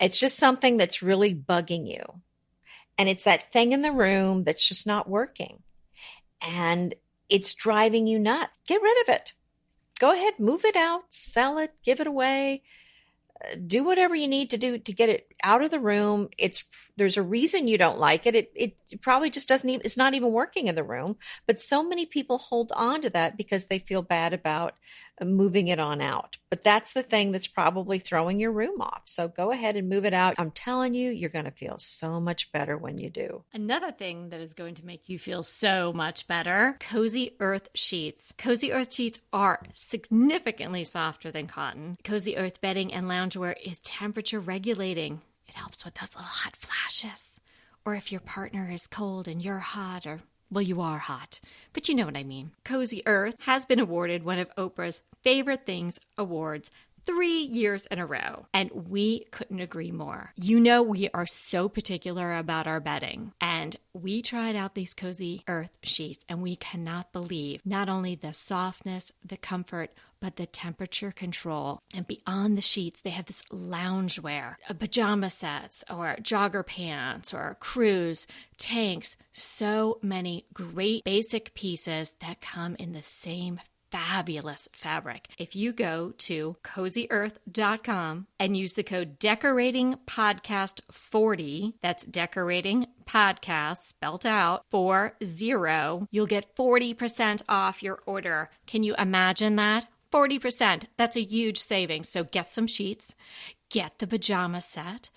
It's 0.00 0.18
just 0.18 0.38
something 0.38 0.78
that's 0.78 1.02
really 1.02 1.34
bugging 1.34 1.86
you. 1.86 2.22
And 2.96 3.10
it's 3.10 3.24
that 3.24 3.52
thing 3.52 3.72
in 3.72 3.82
the 3.82 3.92
room 3.92 4.44
that's 4.44 4.66
just 4.66 4.86
not 4.86 5.08
working. 5.08 5.62
And 6.40 6.94
it's 7.28 7.54
driving 7.54 8.06
you 8.06 8.18
nuts. 8.18 8.58
Get 8.66 8.82
rid 8.82 8.96
of 9.02 9.14
it. 9.14 9.32
Go 9.98 10.12
ahead, 10.12 10.34
move 10.38 10.64
it 10.64 10.76
out, 10.76 11.04
sell 11.08 11.58
it, 11.58 11.72
give 11.82 12.00
it 12.00 12.06
away. 12.06 12.62
Uh, 13.42 13.56
Do 13.66 13.82
whatever 13.84 14.14
you 14.14 14.28
need 14.28 14.50
to 14.50 14.58
do 14.58 14.78
to 14.78 14.92
get 14.92 15.08
it 15.08 15.32
out 15.42 15.62
of 15.62 15.70
the 15.70 15.80
room. 15.80 16.28
It's 16.36 16.64
there's 16.96 17.16
a 17.16 17.22
reason 17.22 17.68
you 17.68 17.78
don't 17.78 17.98
like 17.98 18.26
it. 18.26 18.34
It 18.34 18.52
it 18.54 19.02
probably 19.02 19.30
just 19.30 19.48
doesn't 19.48 19.68
even 19.68 19.84
it's 19.84 19.96
not 19.96 20.14
even 20.14 20.32
working 20.32 20.66
in 20.66 20.74
the 20.74 20.84
room. 20.84 21.16
But 21.46 21.60
so 21.60 21.82
many 21.82 22.06
people 22.06 22.38
hold 22.38 22.72
on 22.74 23.02
to 23.02 23.10
that 23.10 23.36
because 23.36 23.66
they 23.66 23.78
feel 23.78 24.02
bad 24.02 24.32
about 24.32 24.74
uh, 25.20 25.24
moving 25.24 25.68
it 25.68 25.78
on 25.78 26.00
out. 26.00 26.38
But 26.50 26.62
that's 26.62 26.92
the 26.92 27.02
thing 27.02 27.32
that's 27.32 27.46
probably 27.46 27.98
throwing 27.98 28.38
your 28.38 28.52
room 28.52 28.80
off. 28.80 29.02
So 29.04 29.28
go 29.28 29.50
ahead 29.50 29.76
and 29.76 29.88
move 29.88 30.04
it 30.04 30.14
out. 30.14 30.34
I'm 30.38 30.50
telling 30.50 30.94
you, 30.94 31.10
you're 31.10 31.30
going 31.30 31.44
to 31.44 31.50
feel 31.50 31.78
so 31.78 32.20
much 32.20 32.52
better 32.52 32.76
when 32.76 32.98
you 32.98 33.10
do. 33.10 33.42
Another 33.52 33.90
thing 33.90 34.30
that 34.30 34.40
is 34.40 34.54
going 34.54 34.74
to 34.76 34.86
make 34.86 35.08
you 35.08 35.18
feel 35.18 35.42
so 35.42 35.92
much 35.92 36.26
better 36.26 36.76
Cozy 36.80 37.36
Earth 37.40 37.68
sheets. 37.74 38.32
Cozy 38.36 38.72
Earth 38.72 38.92
sheets 38.92 39.20
are 39.32 39.60
significantly 39.74 40.84
softer 40.84 41.30
than 41.30 41.46
cotton. 41.46 41.96
Cozy 42.04 42.36
Earth 42.36 42.60
bedding 42.60 42.92
and 42.92 43.06
loungewear 43.06 43.54
is 43.64 43.78
temperature 43.80 44.40
regulating, 44.40 45.20
it 45.48 45.54
helps 45.54 45.84
with 45.84 45.94
those 45.94 46.14
little 46.14 46.28
hot 46.28 46.56
flashes. 46.56 47.40
Or 47.84 47.94
if 47.94 48.10
your 48.10 48.20
partner 48.20 48.70
is 48.70 48.86
cold 48.86 49.28
and 49.28 49.40
you're 49.40 49.58
hot, 49.58 50.06
or 50.06 50.20
well, 50.50 50.62
you 50.62 50.80
are 50.80 50.98
hot, 50.98 51.40
but 51.72 51.88
you 51.88 51.94
know 51.94 52.06
what 52.06 52.16
I 52.16 52.24
mean. 52.24 52.52
Cozy 52.64 53.02
Earth 53.06 53.34
has 53.40 53.64
been 53.64 53.80
awarded 53.80 54.24
one 54.24 54.38
of 54.38 54.54
Oprah's 54.56 55.00
favorite 55.22 55.66
things 55.66 55.98
awards 56.16 56.70
three 57.06 57.38
years 57.38 57.86
in 57.86 57.98
a 57.98 58.06
row, 58.06 58.46
and 58.52 58.70
we 58.70 59.24
couldn't 59.30 59.60
agree 59.60 59.92
more. 59.92 60.32
You 60.36 60.58
know, 60.58 60.82
we 60.82 61.08
are 61.14 61.26
so 61.26 61.68
particular 61.68 62.36
about 62.36 62.66
our 62.66 62.80
bedding, 62.80 63.32
and 63.40 63.76
we 63.92 64.22
tried 64.22 64.56
out 64.56 64.74
these 64.74 64.94
Cozy 64.94 65.44
Earth 65.46 65.78
sheets, 65.82 66.24
and 66.28 66.42
we 66.42 66.56
cannot 66.56 67.12
believe 67.12 67.64
not 67.64 67.88
only 67.88 68.16
the 68.16 68.34
softness, 68.34 69.12
the 69.24 69.36
comfort, 69.36 69.90
but 70.26 70.34
the 70.34 70.44
temperature 70.44 71.12
control. 71.12 71.78
And 71.94 72.04
beyond 72.04 72.58
the 72.58 72.60
sheets, 72.60 73.00
they 73.00 73.10
have 73.10 73.26
this 73.26 73.42
loungewear, 73.42 74.56
uh, 74.68 74.74
pajama 74.74 75.30
sets, 75.30 75.84
or 75.88 76.16
jogger 76.20 76.66
pants, 76.66 77.32
or 77.32 77.56
crews, 77.60 78.26
tanks, 78.58 79.14
so 79.32 80.00
many 80.02 80.44
great 80.52 81.04
basic 81.04 81.54
pieces 81.54 82.14
that 82.20 82.40
come 82.40 82.74
in 82.80 82.92
the 82.92 83.02
same 83.02 83.60
fabulous 83.92 84.68
fabric. 84.72 85.28
If 85.38 85.54
you 85.54 85.72
go 85.72 86.12
to 86.18 86.56
cozyearth.com 86.64 88.26
and 88.40 88.56
use 88.56 88.72
the 88.72 88.82
code 88.82 89.20
decorating 89.20 89.94
podcast 90.08 90.80
40, 90.90 91.74
that's 91.82 92.04
decorating 92.04 92.88
podcast 93.06 93.84
spelt 93.84 94.26
out 94.26 94.64
40, 94.72 95.24
you'll 96.10 96.26
get 96.26 96.56
40% 96.56 97.42
off 97.48 97.80
your 97.84 98.00
order. 98.06 98.50
Can 98.66 98.82
you 98.82 98.96
imagine 98.98 99.54
that? 99.54 99.86
40%. 100.12 100.84
That's 100.96 101.16
a 101.16 101.22
huge 101.22 101.58
savings. 101.58 102.08
So 102.08 102.24
get 102.24 102.50
some 102.50 102.66
sheets, 102.66 103.14
get 103.70 103.98
the 103.98 104.06
pajama 104.06 104.60
set, 104.60 105.10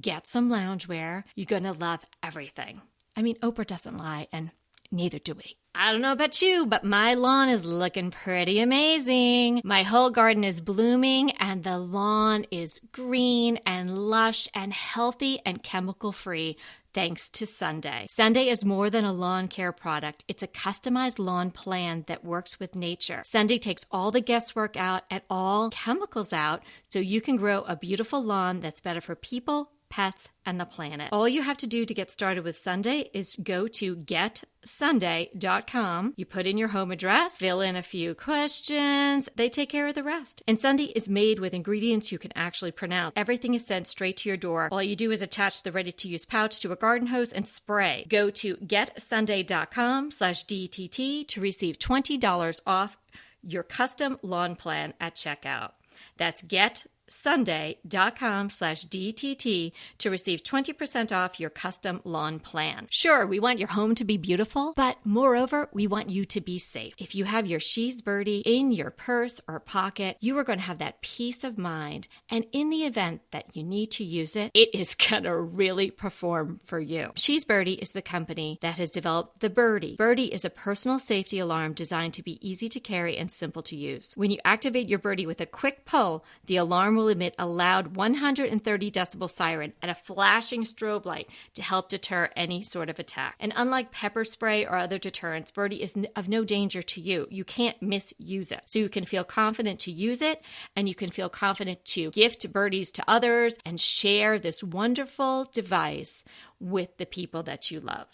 get 0.00 0.26
some 0.26 0.48
loungewear. 0.50 1.24
You're 1.34 1.46
going 1.46 1.64
to 1.64 1.72
love 1.72 2.04
everything. 2.22 2.82
I 3.16 3.22
mean, 3.22 3.36
Oprah 3.36 3.66
doesn't 3.66 3.96
lie, 3.96 4.28
and 4.32 4.50
neither 4.90 5.18
do 5.18 5.34
we. 5.34 5.56
I 5.74 5.92
don't 5.92 6.00
know 6.00 6.12
about 6.12 6.40
you, 6.40 6.64
but 6.64 6.84
my 6.84 7.12
lawn 7.12 7.50
is 7.50 7.66
looking 7.66 8.10
pretty 8.10 8.60
amazing. 8.60 9.60
My 9.62 9.82
whole 9.82 10.08
garden 10.08 10.42
is 10.42 10.62
blooming, 10.62 11.32
and 11.32 11.64
the 11.64 11.78
lawn 11.78 12.46
is 12.50 12.80
green 12.92 13.58
and 13.66 14.08
lush 14.08 14.48
and 14.54 14.72
healthy 14.72 15.40
and 15.44 15.62
chemical 15.62 16.12
free. 16.12 16.56
Thanks 16.96 17.28
to 17.28 17.44
Sunday. 17.46 18.06
Sunday 18.08 18.48
is 18.48 18.64
more 18.64 18.88
than 18.88 19.04
a 19.04 19.12
lawn 19.12 19.48
care 19.48 19.70
product, 19.70 20.24
it's 20.28 20.42
a 20.42 20.48
customized 20.48 21.18
lawn 21.18 21.50
plan 21.50 22.04
that 22.08 22.24
works 22.24 22.58
with 22.58 22.74
nature. 22.74 23.20
Sunday 23.22 23.58
takes 23.58 23.84
all 23.90 24.10
the 24.10 24.22
guesswork 24.22 24.78
out 24.78 25.02
and 25.10 25.20
all 25.28 25.68
chemicals 25.68 26.32
out 26.32 26.62
so 26.88 26.98
you 26.98 27.20
can 27.20 27.36
grow 27.36 27.60
a 27.64 27.76
beautiful 27.76 28.24
lawn 28.24 28.60
that's 28.60 28.80
better 28.80 29.02
for 29.02 29.14
people 29.14 29.70
pets, 29.88 30.28
and 30.44 30.60
the 30.60 30.64
planet. 30.64 31.08
All 31.12 31.28
you 31.28 31.42
have 31.42 31.56
to 31.58 31.66
do 31.66 31.84
to 31.84 31.94
get 31.94 32.10
started 32.10 32.44
with 32.44 32.56
Sunday 32.56 33.10
is 33.12 33.36
go 33.42 33.66
to 33.68 33.96
getsunday.com. 33.96 36.14
You 36.16 36.24
put 36.24 36.46
in 36.46 36.56
your 36.56 36.68
home 36.68 36.92
address, 36.92 37.36
fill 37.36 37.60
in 37.60 37.76
a 37.76 37.82
few 37.82 38.14
questions, 38.14 39.28
they 39.34 39.48
take 39.48 39.68
care 39.68 39.88
of 39.88 39.94
the 39.94 40.02
rest. 40.02 40.42
And 40.46 40.60
Sunday 40.60 40.92
is 40.94 41.08
made 41.08 41.40
with 41.40 41.54
ingredients 41.54 42.12
you 42.12 42.18
can 42.18 42.32
actually 42.36 42.72
pronounce. 42.72 43.12
Everything 43.16 43.54
is 43.54 43.66
sent 43.66 43.86
straight 43.86 44.16
to 44.18 44.28
your 44.28 44.36
door. 44.36 44.68
All 44.70 44.82
you 44.82 44.96
do 44.96 45.10
is 45.10 45.22
attach 45.22 45.62
the 45.62 45.72
ready 45.72 45.92
to 45.92 46.08
use 46.08 46.24
pouch 46.24 46.60
to 46.60 46.72
a 46.72 46.76
garden 46.76 47.08
hose 47.08 47.32
and 47.32 47.46
spray. 47.46 48.06
Go 48.08 48.30
to 48.30 48.56
getsunday.com 48.56 50.10
slash 50.10 50.46
DTT 50.46 51.26
to 51.28 51.40
receive 51.40 51.78
$20 51.78 52.60
off 52.66 52.96
your 53.42 53.62
custom 53.62 54.18
lawn 54.22 54.56
plan 54.56 54.94
at 55.00 55.14
checkout. 55.14 55.72
That's 56.16 56.42
get 56.42 56.86
sunday.com 57.08 58.50
slash 58.50 58.84
DTT 58.84 59.72
to 59.98 60.10
receive 60.10 60.42
20% 60.42 61.12
off 61.12 61.40
your 61.40 61.50
custom 61.50 62.00
lawn 62.04 62.40
plan. 62.40 62.86
Sure, 62.90 63.26
we 63.26 63.40
want 63.40 63.58
your 63.58 63.68
home 63.68 63.94
to 63.94 64.04
be 64.04 64.16
beautiful, 64.16 64.72
but 64.76 64.98
moreover, 65.04 65.68
we 65.72 65.86
want 65.86 66.10
you 66.10 66.24
to 66.26 66.40
be 66.40 66.58
safe. 66.58 66.94
If 66.98 67.14
you 67.14 67.24
have 67.24 67.46
your 67.46 67.60
She's 67.60 68.02
Birdie 68.02 68.42
in 68.44 68.72
your 68.72 68.90
purse 68.90 69.40
or 69.48 69.60
pocket, 69.60 70.16
you 70.20 70.36
are 70.38 70.44
going 70.44 70.58
to 70.58 70.64
have 70.64 70.78
that 70.78 71.02
peace 71.02 71.44
of 71.44 71.58
mind. 71.58 72.08
And 72.28 72.46
in 72.52 72.70
the 72.70 72.84
event 72.84 73.22
that 73.30 73.56
you 73.56 73.62
need 73.62 73.90
to 73.92 74.04
use 74.04 74.36
it, 74.36 74.50
it 74.54 74.74
is 74.74 74.94
going 75.08 75.24
to 75.24 75.36
really 75.36 75.90
perform 75.90 76.60
for 76.64 76.80
you. 76.80 77.12
She's 77.14 77.44
Birdie 77.44 77.74
is 77.74 77.92
the 77.92 78.02
company 78.02 78.58
that 78.62 78.78
has 78.78 78.90
developed 78.90 79.40
the 79.40 79.50
Birdie. 79.50 79.96
Birdie 79.96 80.32
is 80.32 80.44
a 80.44 80.50
personal 80.50 80.98
safety 80.98 81.38
alarm 81.38 81.72
designed 81.72 82.14
to 82.14 82.22
be 82.22 82.46
easy 82.46 82.68
to 82.68 82.80
carry 82.80 83.16
and 83.16 83.30
simple 83.30 83.62
to 83.62 83.76
use. 83.76 84.14
When 84.16 84.30
you 84.30 84.38
activate 84.44 84.88
your 84.88 84.98
Birdie 84.98 85.26
with 85.26 85.40
a 85.40 85.46
quick 85.46 85.84
pull, 85.84 86.24
the 86.46 86.56
alarm 86.56 86.95
will 86.96 87.08
emit 87.08 87.34
a 87.38 87.46
loud 87.46 87.96
130 87.96 88.90
decibel 88.90 89.30
siren 89.30 89.72
and 89.82 89.90
a 89.90 89.94
flashing 89.94 90.62
strobe 90.62 91.04
light 91.04 91.28
to 91.54 91.62
help 91.62 91.88
deter 91.88 92.30
any 92.34 92.62
sort 92.62 92.88
of 92.88 92.98
attack. 92.98 93.36
And 93.38 93.52
unlike 93.56 93.92
pepper 93.92 94.24
spray 94.24 94.66
or 94.66 94.76
other 94.76 94.98
deterrents, 94.98 95.50
Birdie 95.50 95.82
is 95.82 95.94
of 96.14 96.28
no 96.28 96.44
danger 96.44 96.82
to 96.82 97.00
you. 97.00 97.26
You 97.30 97.44
can't 97.44 97.80
misuse 97.80 98.50
it. 98.50 98.62
So 98.66 98.78
you 98.78 98.88
can 98.88 99.04
feel 99.04 99.24
confident 99.24 99.80
to 99.80 99.92
use 99.92 100.22
it 100.22 100.42
and 100.74 100.88
you 100.88 100.94
can 100.94 101.10
feel 101.10 101.28
confident 101.28 101.84
to 101.86 102.10
gift 102.10 102.52
birdies 102.52 102.90
to 102.92 103.04
others 103.06 103.58
and 103.64 103.80
share 103.80 104.38
this 104.38 104.62
wonderful 104.62 105.44
device 105.52 106.24
with 106.60 106.96
the 106.96 107.06
people 107.06 107.42
that 107.44 107.70
you 107.70 107.80
love. 107.80 108.06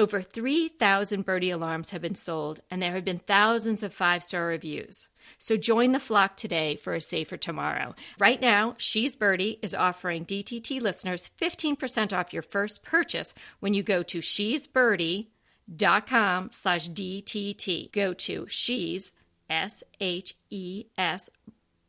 Over 0.00 0.22
3,000 0.22 1.26
birdie 1.26 1.50
alarms 1.50 1.90
have 1.90 2.00
been 2.00 2.14
sold, 2.14 2.60
and 2.70 2.80
there 2.80 2.94
have 2.94 3.04
been 3.04 3.18
thousands 3.18 3.82
of 3.82 3.92
five 3.92 4.22
star 4.22 4.46
reviews. 4.46 5.09
So 5.38 5.56
join 5.56 5.92
the 5.92 6.00
flock 6.00 6.36
today 6.36 6.76
for 6.76 6.94
a 6.94 7.00
safer 7.00 7.36
tomorrow. 7.36 7.94
Right 8.18 8.40
now, 8.40 8.74
She's 8.78 9.16
Birdie 9.16 9.58
is 9.62 9.74
offering 9.74 10.24
DTT 10.24 10.80
listeners 10.80 11.30
15% 11.40 12.16
off 12.16 12.32
your 12.32 12.42
first 12.42 12.82
purchase 12.82 13.34
when 13.60 13.74
you 13.74 13.82
go 13.82 14.02
to 14.02 14.20
she'sbirdie.com 14.20 16.50
slash 16.52 16.88
DTT. 16.88 17.92
Go 17.92 18.14
to 18.14 18.46
she's, 18.48 19.12
S-H-E-S, 19.48 21.30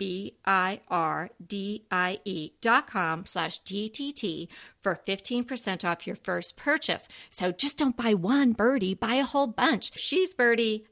B-I-R-D-I-E 0.02 0.82
dot 2.60 2.88
com 2.88 3.26
slash 3.28 3.62
DTT 3.62 4.48
for 4.82 5.00
15% 5.08 5.86
off 5.86 6.08
your 6.08 6.16
first 6.16 6.58
purchase. 6.58 7.08
So 7.30 7.52
just 7.52 7.78
don't 7.78 7.96
buy 7.96 8.16
one 8.16 8.54
birdie, 8.54 8.96
buy 8.96 9.14
a 9.16 9.24
whole 9.24 9.46
bunch. 9.46 9.96
She's 10.00 10.34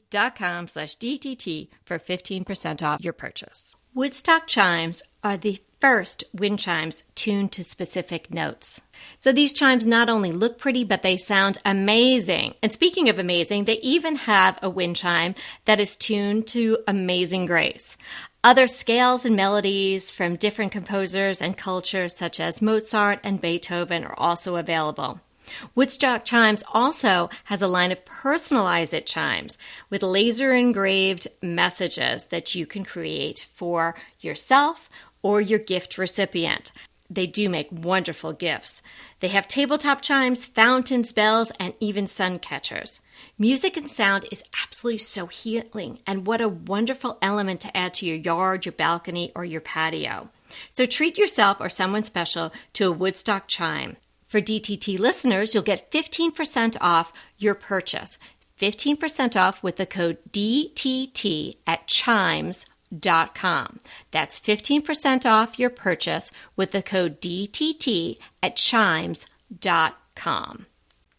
dot 0.09 0.35
com 0.35 0.67
slash 0.67 0.95
DTT 0.95 1.69
for 1.85 1.99
15% 1.99 2.83
off 2.83 3.03
your 3.03 3.13
purchase. 3.13 3.75
Woodstock 3.93 4.47
chimes 4.47 5.01
are 5.23 5.37
the 5.37 5.61
first 5.79 6.23
wind 6.33 6.59
chimes 6.59 7.05
tuned 7.15 7.51
to 7.53 7.63
specific 7.63 8.33
notes. 8.33 8.81
So 9.19 9.31
these 9.31 9.53
chimes 9.53 9.87
not 9.87 10.09
only 10.09 10.31
look 10.31 10.57
pretty, 10.57 10.83
but 10.83 11.03
they 11.03 11.17
sound 11.17 11.57
amazing. 11.65 12.55
And 12.61 12.71
speaking 12.71 13.09
of 13.09 13.17
amazing, 13.17 13.65
they 13.65 13.79
even 13.79 14.15
have 14.17 14.59
a 14.61 14.69
wind 14.69 14.97
chime 14.97 15.35
that 15.65 15.79
is 15.79 15.95
tuned 15.95 16.47
to 16.47 16.79
Amazing 16.87 17.45
Grace. 17.45 17.97
Other 18.43 18.67
scales 18.67 19.25
and 19.25 19.35
melodies 19.35 20.11
from 20.11 20.35
different 20.35 20.71
composers 20.71 21.41
and 21.41 21.57
cultures, 21.57 22.15
such 22.15 22.39
as 22.39 22.61
Mozart 22.61 23.19
and 23.23 23.41
Beethoven, 23.41 24.03
are 24.03 24.17
also 24.17 24.55
available. 24.55 25.19
Woodstock 25.75 26.25
Chimes 26.25 26.63
also 26.73 27.29
has 27.45 27.61
a 27.61 27.67
line 27.67 27.91
of 27.91 28.05
personalize 28.05 28.93
it 28.93 29.05
chimes 29.05 29.57
with 29.89 30.03
laser 30.03 30.53
engraved 30.53 31.27
messages 31.41 32.25
that 32.25 32.55
you 32.55 32.65
can 32.65 32.83
create 32.83 33.47
for 33.53 33.95
yourself 34.19 34.89
or 35.21 35.41
your 35.41 35.59
gift 35.59 35.97
recipient. 35.97 36.71
They 37.09 37.25
do 37.25 37.49
make 37.49 37.69
wonderful 37.71 38.33
gifts. 38.33 38.83
They 39.19 39.29
have 39.29 39.47
tabletop 39.47 40.01
chimes, 40.01 40.45
fountains, 40.45 41.11
bells, 41.11 41.51
and 41.59 41.73
even 41.79 42.05
sun 42.05 42.37
catchers. 42.37 43.01
Music 43.37 43.75
and 43.77 43.89
sound 43.89 44.27
is 44.31 44.43
absolutely 44.63 44.99
so 44.99 45.25
healing, 45.25 45.99
and 46.05 46.27
what 46.27 46.39
a 46.39 46.47
wonderful 46.47 47.17
element 47.21 47.61
to 47.61 47.75
add 47.75 47.95
to 47.95 48.05
your 48.05 48.15
yard, 48.15 48.65
your 48.65 48.73
balcony, 48.73 49.31
or 49.35 49.43
your 49.43 49.61
patio. 49.61 50.29
So 50.69 50.85
treat 50.85 51.17
yourself 51.17 51.57
or 51.59 51.69
someone 51.69 52.03
special 52.03 52.51
to 52.73 52.87
a 52.87 52.91
Woodstock 52.91 53.47
chime. 53.47 53.97
For 54.29 54.39
DTT 54.39 54.97
listeners, 54.99 55.53
you'll 55.55 55.63
get 55.63 55.91
15% 55.91 56.77
off 56.79 57.11
your 57.39 57.55
purchase. 57.55 58.19
15% 58.59 59.35
off 59.35 59.63
with 59.63 59.77
the 59.77 59.87
code 59.87 60.19
DTT 60.31 61.57
at 61.65 61.87
chimes.com. 61.87 63.79
That's 64.11 64.39
15% 64.39 65.25
off 65.25 65.57
your 65.57 65.71
purchase 65.71 66.31
with 66.55 66.71
the 66.71 66.83
code 66.83 67.19
DTT 67.19 68.19
at 68.43 68.55
chimes.com. 68.55 69.17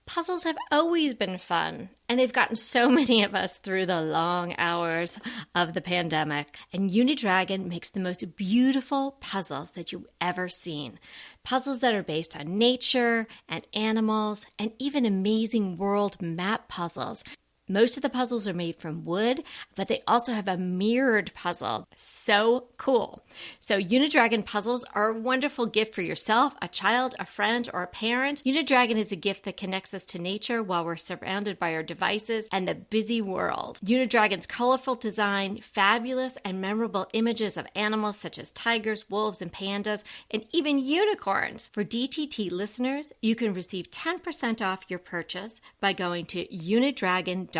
Puzzles 0.07 0.45
have 0.45 0.57
always 0.71 1.15
been 1.15 1.39
fun, 1.39 1.89
and 2.11 2.19
they've 2.19 2.33
gotten 2.33 2.57
so 2.57 2.91
many 3.01 3.23
of 3.23 3.37
us 3.37 3.59
through 3.59 3.87
the 3.87 4.03
long 4.03 4.55
hours 4.59 5.19
of 5.55 5.73
the 5.73 5.81
pandemic. 5.81 6.57
And 6.73 6.91
Unidragon 6.91 7.67
makes 7.67 7.93
the 7.93 8.01
most 8.01 8.37
beautiful 8.37 9.17
puzzles 9.21 9.71
that 9.73 9.93
you've 9.93 10.09
ever 10.21 10.49
seen. 10.49 10.99
Puzzles 11.45 11.79
that 11.79 11.95
are 11.95 12.03
based 12.03 12.37
on 12.37 12.59
nature 12.59 13.29
and 13.49 13.65
animals, 13.73 14.45
and 14.59 14.73
even 14.81 15.07
amazing 15.07 15.79
world 15.79 16.21
map 16.21 16.69
puzzles 16.69 17.23
most 17.71 17.97
of 17.97 18.03
the 18.03 18.11
puzzles 18.11 18.49
are 18.49 18.53
made 18.53 18.77
from 18.77 19.05
wood, 19.05 19.45
but 19.77 19.87
they 19.87 20.03
also 20.07 20.33
have 20.33 20.49
a 20.49 20.57
mirrored 20.57 21.33
puzzle. 21.35 21.87
So 21.95 22.67
cool. 22.77 23.23
So, 23.61 23.81
Unidragon 23.81 24.45
puzzles 24.45 24.85
are 24.93 25.11
a 25.11 25.19
wonderful 25.19 25.67
gift 25.67 25.95
for 25.95 26.03
yourself, 26.03 26.55
a 26.61 26.67
child, 26.67 27.15
a 27.21 27.25
friend, 27.25 27.71
or 27.73 27.83
a 27.85 27.87
parent. 27.87 28.43
Unidragon 28.45 28.97
is 28.97 29.13
a 29.13 29.17
gift 29.17 29.45
that 29.45 29.57
connects 29.57 29.95
us 29.95 30.05
to 30.07 30.19
nature 30.19 30.63
while 30.63 30.85
we're 30.85 30.97
surrounded 30.97 31.59
by 31.61 31.73
our 31.73 31.85
devices 31.85 32.49
and 32.51 32.67
the 32.67 32.75
busy 32.75 33.23
world. 33.23 33.79
Unidragon's 33.85 34.47
colorful 34.47 34.97
design, 34.97 35.61
fabulous 35.61 36.37
and 36.45 36.61
memorable 36.61 37.09
images 37.13 37.57
of 37.57 37.69
animals 37.77 38.17
such 38.17 38.39
as 38.39 38.51
tigers, 38.51 39.09
wolves, 39.09 39.41
and 39.41 39.53
pandas, 39.53 40.03
and 40.31 40.45
even 40.51 40.79
unicorns. 40.79 41.71
For 41.73 41.85
DTT 41.85 42.51
listeners, 42.51 43.13
you 43.23 43.37
can 43.37 43.55
receive 43.55 43.93
10% 43.93 44.61
off 44.61 44.85
your 44.89 44.99
purchase 44.99 45.61
by 45.81 45.93
going 45.93 46.27
to 46.27 46.47
unidragon.com 46.49 47.60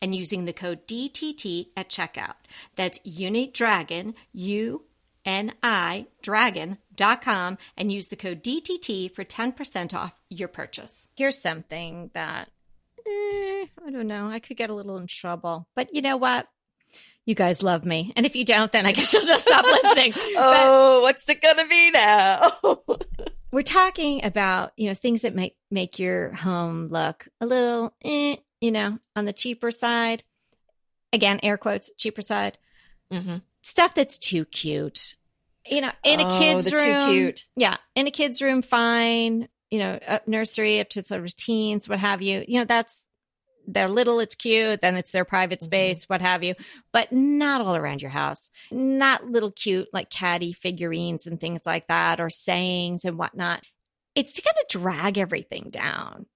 and 0.00 0.14
using 0.14 0.44
the 0.44 0.52
code 0.52 0.86
DTT 0.86 1.68
at 1.76 1.88
checkout. 1.88 2.34
That's 2.76 2.98
Unidragon, 3.00 4.14
U 4.32 4.84
N 5.24 5.52
I 5.62 6.06
dragon.com 6.22 7.58
and 7.76 7.92
use 7.92 8.08
the 8.08 8.16
code 8.16 8.42
DTT 8.42 9.14
for 9.14 9.24
10% 9.24 9.94
off 9.94 10.12
your 10.30 10.48
purchase. 10.48 11.08
Here's 11.16 11.40
something 11.40 12.10
that 12.14 12.48
eh, 13.06 13.66
I 13.86 13.90
don't 13.90 14.06
know, 14.06 14.26
I 14.26 14.38
could 14.38 14.56
get 14.56 14.70
a 14.70 14.74
little 14.74 14.96
in 14.96 15.06
trouble. 15.06 15.68
But 15.74 15.94
you 15.94 16.02
know 16.02 16.16
what? 16.16 16.48
You 17.26 17.34
guys 17.34 17.62
love 17.62 17.84
me. 17.84 18.12
And 18.16 18.24
if 18.24 18.34
you 18.36 18.44
don't, 18.44 18.72
then 18.72 18.86
I 18.86 18.92
guess 18.92 19.12
you'll 19.12 19.26
just 19.26 19.46
stop 19.46 19.64
listening. 19.64 20.14
oh, 20.16 21.00
but 21.00 21.02
what's 21.02 21.28
it 21.28 21.42
going 21.42 21.58
to 21.58 21.66
be 21.66 21.90
now? 21.90 22.52
we're 23.52 23.62
talking 23.62 24.24
about, 24.24 24.72
you 24.78 24.88
know, 24.88 24.94
things 24.94 25.20
that 25.22 25.34
make 25.34 25.54
make 25.70 25.98
your 25.98 26.32
home 26.32 26.88
look 26.88 27.28
a 27.40 27.46
little 27.46 27.92
eh, 28.02 28.36
you 28.60 28.70
know, 28.70 28.98
on 29.16 29.24
the 29.24 29.32
cheaper 29.32 29.70
side. 29.70 30.24
Again, 31.12 31.40
air 31.42 31.56
quotes, 31.56 31.90
cheaper 31.96 32.22
side. 32.22 32.58
Mm-hmm. 33.12 33.36
Stuff 33.62 33.94
that's 33.94 34.18
too 34.18 34.44
cute. 34.44 35.14
You 35.66 35.80
know, 35.80 35.90
in 36.04 36.20
oh, 36.20 36.28
a 36.28 36.38
kid's 36.38 36.72
room. 36.72 37.08
Too 37.08 37.12
cute. 37.12 37.46
Yeah. 37.56 37.76
In 37.94 38.06
a 38.06 38.10
kid's 38.10 38.42
room, 38.42 38.62
fine. 38.62 39.48
You 39.70 39.78
know, 39.78 40.20
nursery 40.26 40.80
up 40.80 40.90
to 40.90 41.02
sort 41.02 41.24
of 41.24 41.36
teens, 41.36 41.88
what 41.88 41.98
have 41.98 42.22
you. 42.22 42.44
You 42.46 42.60
know, 42.60 42.64
that's 42.64 43.06
they're 43.66 43.88
little, 43.88 44.18
it's 44.18 44.34
cute, 44.34 44.80
then 44.80 44.96
it's 44.96 45.12
their 45.12 45.26
private 45.26 45.60
mm-hmm. 45.60 45.66
space, 45.66 45.98
mm-hmm. 46.00 46.14
what 46.14 46.22
have 46.22 46.42
you, 46.42 46.54
but 46.90 47.12
not 47.12 47.60
all 47.60 47.76
around 47.76 48.00
your 48.00 48.10
house. 48.10 48.50
Not 48.70 49.26
little 49.26 49.52
cute, 49.52 49.88
like 49.92 50.08
caddy 50.08 50.54
figurines 50.54 51.26
and 51.26 51.38
things 51.38 51.60
like 51.66 51.86
that, 51.88 52.18
or 52.18 52.30
sayings 52.30 53.04
and 53.04 53.18
whatnot 53.18 53.62
it's 54.18 54.32
to 54.32 54.42
kind 54.42 54.56
of 54.60 54.68
drag 54.68 55.16
everything 55.16 55.68
down. 55.70 56.26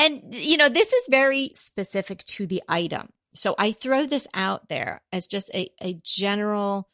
And, 0.00 0.34
you 0.34 0.56
know, 0.56 0.68
this 0.68 0.92
is 0.92 1.06
very 1.10 1.52
specific 1.54 2.24
to 2.24 2.46
the 2.46 2.62
item. 2.68 3.10
So 3.34 3.54
I 3.58 3.72
throw 3.72 4.06
this 4.06 4.26
out 4.34 4.68
there 4.68 5.02
as 5.12 5.26
just 5.26 5.54
a, 5.54 5.70
a 5.80 6.00
general 6.02 6.88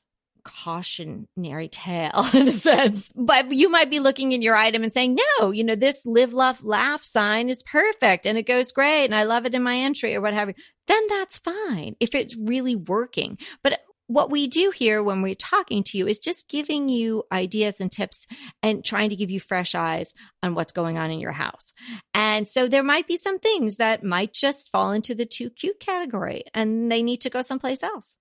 cautionary 0.45 1.69
tale 1.69 2.27
in 2.35 2.49
a 2.49 2.53
sense. 2.53 3.13
But 3.15 3.53
you 3.53 3.69
might 3.69 3.91
be 3.91 4.01
looking 4.01 4.33
in 4.33 4.43
your 4.43 4.57
item 4.57 4.83
and 4.83 4.93
saying, 4.93 5.19
no, 5.39 5.51
you 5.51 5.65
know, 5.65 5.75
this 5.75 6.05
live, 6.05 6.35
love, 6.35 6.65
laugh 6.65 7.05
sign 7.05 7.49
is 7.49 7.63
perfect 7.63 8.27
and 8.27 8.37
it 8.37 8.47
goes 8.47 8.73
great 8.73 9.05
and 9.05 9.15
I 9.15 9.25
love 9.25 9.47
it 9.47 9.55
in 9.55 9.63
my 9.63 9.77
entry 9.77 10.15
or 10.15 10.21
what 10.21 10.35
have 10.35 10.49
you. 10.49 10.55
Then 10.89 11.07
that's 11.09 11.39
fine 11.39 11.97
if 12.01 12.15
it's 12.15 12.37
really 12.37 12.77
working. 12.77 13.39
But 13.63 13.81
what 14.07 14.31
we 14.31 14.47
do 14.47 14.71
here 14.71 15.03
when 15.03 15.23
we're 15.23 15.35
talking 15.35 15.83
to 15.85 15.99
you 15.99 16.07
is 16.07 16.19
just 16.19 16.49
giving 16.49 16.89
you 16.89 17.25
ideas 17.33 17.81
and 17.81 17.91
tips 17.91 18.27
and 18.63 18.85
trying 18.85 19.11
to 19.11 19.17
give 19.17 19.31
you 19.31 19.41
fresh 19.41 19.75
eyes 19.75 20.15
on 20.43 20.55
what's 20.55 20.73
going 20.73 20.97
on 20.97 21.11
in 21.11 21.19
your 21.19 21.33
house. 21.33 21.73
And 22.15 22.47
so 22.47 22.69
there 22.69 22.83
might 22.83 23.09
be 23.09 23.17
some 23.17 23.39
things 23.39 23.77
that 23.77 24.05
might 24.05 24.33
just 24.33 24.71
fall 24.71 24.93
into 24.93 25.15
the 25.15 25.27
too 25.27 25.51
cute 25.51 25.81
category 25.81 26.45
and 26.55 26.91
they 26.91 27.03
need 27.03 27.23
to 27.23 27.31
go 27.31 27.43
someplace 27.43 27.83
else. 27.83 28.17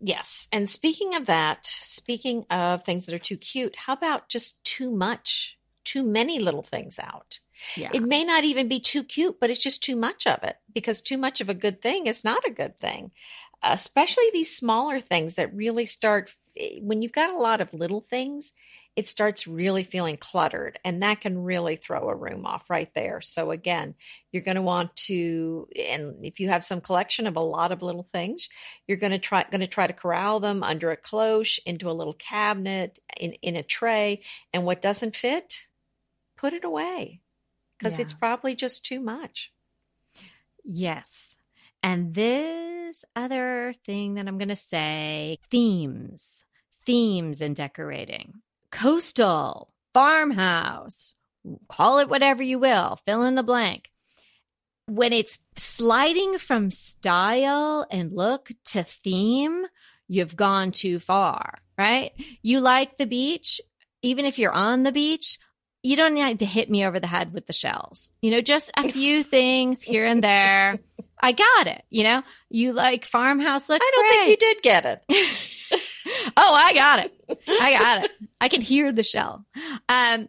Yes. 0.00 0.48
And 0.52 0.68
speaking 0.68 1.14
of 1.14 1.26
that, 1.26 1.66
speaking 1.66 2.46
of 2.50 2.84
things 2.84 3.06
that 3.06 3.14
are 3.14 3.18
too 3.18 3.36
cute, 3.36 3.76
how 3.76 3.92
about 3.92 4.28
just 4.28 4.64
too 4.64 4.90
much, 4.90 5.58
too 5.84 6.02
many 6.02 6.38
little 6.38 6.62
things 6.62 6.98
out? 6.98 7.40
Yeah. 7.76 7.90
It 7.92 8.02
may 8.02 8.24
not 8.24 8.44
even 8.44 8.68
be 8.68 8.80
too 8.80 9.04
cute, 9.04 9.38
but 9.40 9.50
it's 9.50 9.62
just 9.62 9.82
too 9.82 9.96
much 9.96 10.26
of 10.26 10.42
it 10.42 10.56
because 10.74 11.00
too 11.00 11.18
much 11.18 11.40
of 11.40 11.48
a 11.48 11.54
good 11.54 11.82
thing 11.82 12.06
is 12.06 12.24
not 12.24 12.46
a 12.46 12.52
good 12.52 12.76
thing. 12.78 13.12
Especially 13.62 14.24
these 14.32 14.56
smaller 14.56 15.00
things 15.00 15.34
that 15.34 15.54
really 15.54 15.86
start 15.86 16.34
when 16.80 17.02
you've 17.02 17.12
got 17.12 17.30
a 17.30 17.38
lot 17.38 17.60
of 17.60 17.74
little 17.74 18.00
things, 18.00 18.52
it 18.96 19.06
starts 19.06 19.46
really 19.46 19.84
feeling 19.84 20.16
cluttered 20.16 20.78
and 20.84 21.02
that 21.02 21.20
can 21.20 21.38
really 21.38 21.76
throw 21.76 22.08
a 22.08 22.14
room 22.14 22.44
off 22.44 22.68
right 22.68 22.92
there. 22.94 23.20
So 23.20 23.50
again, 23.50 23.94
you're 24.32 24.42
going 24.42 24.56
to 24.56 24.62
want 24.62 24.94
to 25.06 25.68
and 25.78 26.24
if 26.24 26.40
you 26.40 26.48
have 26.48 26.64
some 26.64 26.80
collection 26.80 27.26
of 27.26 27.36
a 27.36 27.40
lot 27.40 27.70
of 27.70 27.82
little 27.82 28.02
things, 28.02 28.48
you're 28.86 28.98
going 28.98 29.12
to 29.12 29.18
try 29.18 29.44
going 29.50 29.60
to 29.60 29.66
try 29.66 29.86
to 29.86 29.92
corral 29.92 30.40
them 30.40 30.62
under 30.62 30.90
a 30.90 30.96
cloche 30.96 31.60
into 31.64 31.88
a 31.88 31.92
little 31.92 32.14
cabinet 32.14 32.98
in 33.18 33.32
in 33.34 33.56
a 33.56 33.62
tray 33.62 34.22
and 34.52 34.64
what 34.64 34.82
doesn't 34.82 35.16
fit, 35.16 35.66
put 36.36 36.52
it 36.52 36.64
away 36.64 37.20
because 37.80 37.98
yeah. 37.98 38.02
it's 38.02 38.12
probably 38.12 38.54
just 38.54 38.84
too 38.84 39.00
much. 39.00 39.50
Yes. 40.62 41.36
And 41.82 42.14
this 42.14 43.04
other 43.16 43.74
thing 43.86 44.14
that 44.14 44.28
I'm 44.28 44.38
going 44.38 44.48
to 44.48 44.56
say 44.56 45.38
themes, 45.50 46.44
themes 46.84 47.40
in 47.40 47.54
decorating 47.54 48.34
coastal, 48.70 49.72
farmhouse, 49.92 51.14
call 51.68 51.98
it 51.98 52.08
whatever 52.08 52.42
you 52.42 52.58
will, 52.58 53.00
fill 53.04 53.22
in 53.24 53.34
the 53.34 53.42
blank. 53.42 53.90
When 54.86 55.12
it's 55.12 55.38
sliding 55.56 56.38
from 56.38 56.70
style 56.70 57.86
and 57.90 58.12
look 58.12 58.50
to 58.66 58.82
theme, 58.82 59.64
you've 60.08 60.36
gone 60.36 60.72
too 60.72 60.98
far, 60.98 61.54
right? 61.78 62.12
You 62.42 62.60
like 62.60 62.98
the 62.98 63.06
beach, 63.06 63.60
even 64.02 64.24
if 64.24 64.38
you're 64.38 64.52
on 64.52 64.82
the 64.82 64.92
beach, 64.92 65.38
you 65.82 65.96
don't 65.96 66.14
need 66.14 66.40
to 66.40 66.46
hit 66.46 66.70
me 66.70 66.84
over 66.84 67.00
the 67.00 67.06
head 67.06 67.32
with 67.32 67.46
the 67.46 67.52
shells. 67.52 68.10
You 68.20 68.30
know, 68.30 68.40
just 68.40 68.70
a 68.76 68.90
few 68.92 69.22
things 69.22 69.82
here 69.82 70.06
and 70.06 70.22
there. 70.22 70.78
I 71.20 71.32
got 71.32 71.66
it. 71.66 71.82
You 71.90 72.04
know, 72.04 72.22
you 72.48 72.72
like 72.72 73.04
farmhouse 73.04 73.68
look. 73.68 73.80
I 73.82 73.90
don't 73.94 74.06
great. 74.06 74.18
think 74.18 74.30
you 74.30 74.54
did 74.54 74.62
get 74.62 74.86
it. 74.86 75.02
oh, 76.36 76.54
I 76.54 76.74
got 76.74 77.04
it. 77.04 77.12
I 77.60 77.72
got 77.72 78.04
it. 78.04 78.10
I 78.40 78.48
can 78.48 78.60
hear 78.60 78.92
the 78.92 79.02
shell. 79.02 79.44
Um, 79.88 80.28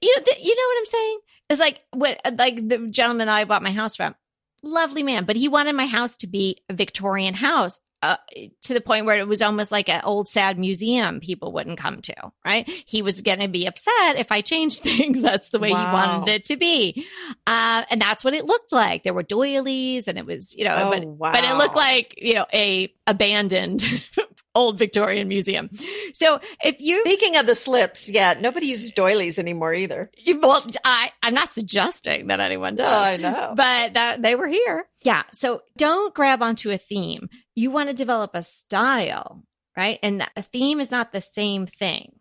you 0.00 0.16
know, 0.16 0.22
the, 0.24 0.34
you 0.42 0.56
know 0.56 0.68
what 0.68 0.78
I'm 0.78 0.86
saying? 0.86 1.18
It's 1.48 1.60
like 1.60 1.80
what, 1.92 2.20
like 2.38 2.68
the 2.68 2.88
gentleman 2.88 3.28
that 3.28 3.36
I 3.36 3.44
bought 3.44 3.62
my 3.62 3.70
house 3.70 3.96
from, 3.96 4.14
lovely 4.62 5.02
man, 5.02 5.24
but 5.24 5.36
he 5.36 5.48
wanted 5.48 5.74
my 5.74 5.86
house 5.86 6.16
to 6.18 6.26
be 6.26 6.62
a 6.68 6.74
Victorian 6.74 7.34
house. 7.34 7.80
Uh, 8.02 8.16
to 8.62 8.74
the 8.74 8.80
point 8.80 9.06
where 9.06 9.18
it 9.18 9.26
was 9.26 9.40
almost 9.40 9.72
like 9.72 9.88
an 9.88 10.02
old 10.04 10.28
sad 10.28 10.58
museum 10.58 11.18
people 11.18 11.52
wouldn't 11.52 11.78
come 11.78 12.02
to, 12.02 12.14
right? 12.44 12.68
He 12.86 13.00
was 13.00 13.22
going 13.22 13.40
to 13.40 13.48
be 13.48 13.66
upset 13.66 14.16
if 14.16 14.30
I 14.30 14.42
changed 14.42 14.82
things. 14.82 15.22
That's 15.22 15.50
the 15.50 15.58
way 15.58 15.72
wow. 15.72 15.86
he 15.86 15.92
wanted 15.92 16.32
it 16.32 16.44
to 16.46 16.56
be. 16.56 17.06
Uh, 17.46 17.84
and 17.90 18.00
that's 18.00 18.22
what 18.22 18.34
it 18.34 18.44
looked 18.44 18.72
like. 18.72 19.02
There 19.02 19.14
were 19.14 19.22
doilies 19.22 20.08
and 20.08 20.18
it 20.18 20.26
was, 20.26 20.54
you 20.54 20.64
know, 20.64 20.76
oh, 20.76 20.90
but, 20.90 21.06
wow. 21.06 21.32
but 21.32 21.44
it 21.44 21.54
looked 21.56 21.74
like, 21.74 22.14
you 22.18 22.34
know, 22.34 22.46
a 22.52 22.92
abandoned 23.06 23.84
old 24.56 24.78
Victorian 24.78 25.28
museum. 25.28 25.70
So 26.14 26.40
if 26.64 26.76
you 26.80 27.00
speaking 27.00 27.36
of 27.36 27.46
the 27.46 27.54
slips, 27.54 28.08
yeah, 28.08 28.34
nobody 28.40 28.66
uses 28.66 28.90
doilies 28.90 29.38
anymore 29.38 29.74
either. 29.74 30.10
Well, 30.26 30.66
I 30.84 31.12
I'm 31.22 31.34
not 31.34 31.52
suggesting 31.52 32.28
that 32.28 32.40
anyone 32.40 32.74
does. 32.74 32.86
Oh, 32.86 33.14
I 33.14 33.16
know, 33.16 33.54
but 33.54 33.94
that 33.94 34.22
they 34.22 34.34
were 34.34 34.48
here. 34.48 34.88
Yeah. 35.02 35.22
So 35.32 35.62
don't 35.76 36.14
grab 36.14 36.42
onto 36.42 36.70
a 36.70 36.78
theme. 36.78 37.28
You 37.56 37.72
want 37.72 37.88
to 37.88 37.94
develop 37.94 38.30
a 38.34 38.44
style, 38.44 39.42
right? 39.76 39.98
And 40.02 40.24
a 40.36 40.42
theme 40.42 40.78
is 40.78 40.92
not 40.92 41.10
the 41.10 41.20
same 41.20 41.66
thing. 41.66 42.12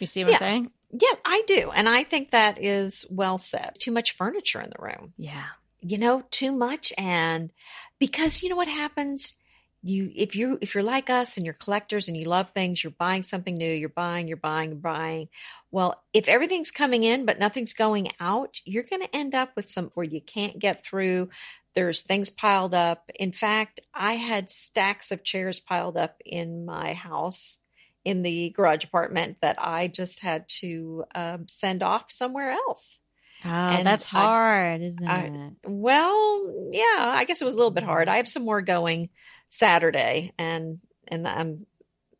You 0.00 0.06
see 0.08 0.24
what 0.24 0.30
yeah. 0.30 0.36
I'm 0.36 0.40
saying? 0.40 0.72
Yeah, 0.92 1.14
I 1.24 1.42
do. 1.46 1.70
And 1.72 1.88
I 1.88 2.02
think 2.02 2.30
that 2.30 2.60
is 2.60 3.06
well 3.10 3.38
said. 3.38 3.76
Too 3.78 3.92
much 3.92 4.12
furniture 4.12 4.60
in 4.60 4.70
the 4.70 4.82
room. 4.82 5.12
Yeah. 5.16 5.44
You 5.80 5.98
know, 5.98 6.24
too 6.32 6.50
much. 6.50 6.92
And 6.98 7.52
because 8.00 8.42
you 8.42 8.48
know 8.48 8.56
what 8.56 8.68
happens? 8.68 9.34
You 9.82 10.10
if 10.14 10.36
you 10.36 10.58
if 10.60 10.74
you're 10.74 10.84
like 10.84 11.08
us 11.08 11.36
and 11.36 11.46
you're 11.46 11.54
collectors 11.54 12.08
and 12.08 12.16
you 12.16 12.24
love 12.24 12.50
things 12.50 12.84
you're 12.84 12.90
buying 12.98 13.22
something 13.22 13.56
new 13.56 13.72
you're 13.72 13.88
buying 13.88 14.28
you're 14.28 14.36
buying 14.36 14.70
you're 14.70 14.76
buying 14.76 15.28
well 15.70 16.02
if 16.12 16.28
everything's 16.28 16.70
coming 16.70 17.02
in 17.02 17.24
but 17.24 17.38
nothing's 17.38 17.72
going 17.72 18.08
out 18.20 18.60
you're 18.64 18.82
going 18.82 19.02
to 19.02 19.16
end 19.16 19.34
up 19.34 19.50
with 19.56 19.68
some 19.68 19.90
where 19.94 20.04
you 20.04 20.20
can't 20.20 20.58
get 20.58 20.84
through 20.84 21.28
there's 21.74 22.02
things 22.02 22.28
piled 22.28 22.74
up 22.74 23.10
in 23.14 23.32
fact 23.32 23.80
i 23.94 24.14
had 24.14 24.50
stacks 24.50 25.10
of 25.10 25.24
chairs 25.24 25.60
piled 25.60 25.96
up 25.96 26.16
in 26.26 26.66
my 26.66 26.92
house 26.92 27.60
in 28.04 28.22
the 28.22 28.50
garage 28.50 28.84
apartment 28.84 29.38
that 29.40 29.56
i 29.58 29.88
just 29.88 30.20
had 30.20 30.46
to 30.48 31.04
um, 31.14 31.48
send 31.48 31.82
off 31.82 32.10
somewhere 32.12 32.50
else 32.50 32.98
Oh, 33.42 33.48
and 33.48 33.86
that's 33.86 34.06
hard, 34.06 34.82
I, 34.82 34.84
isn't 34.84 35.08
I, 35.08 35.20
it? 35.20 35.52
Well, 35.64 36.68
yeah, 36.72 37.06
I 37.16 37.24
guess 37.24 37.40
it 37.40 37.46
was 37.46 37.54
a 37.54 37.56
little 37.56 37.70
bit 37.70 37.84
hard. 37.84 38.06
I 38.06 38.18
have 38.18 38.28
some 38.28 38.44
more 38.44 38.60
going 38.60 39.08
Saturday, 39.50 40.32
and 40.38 40.78
and 41.08 41.26
um, 41.26 41.66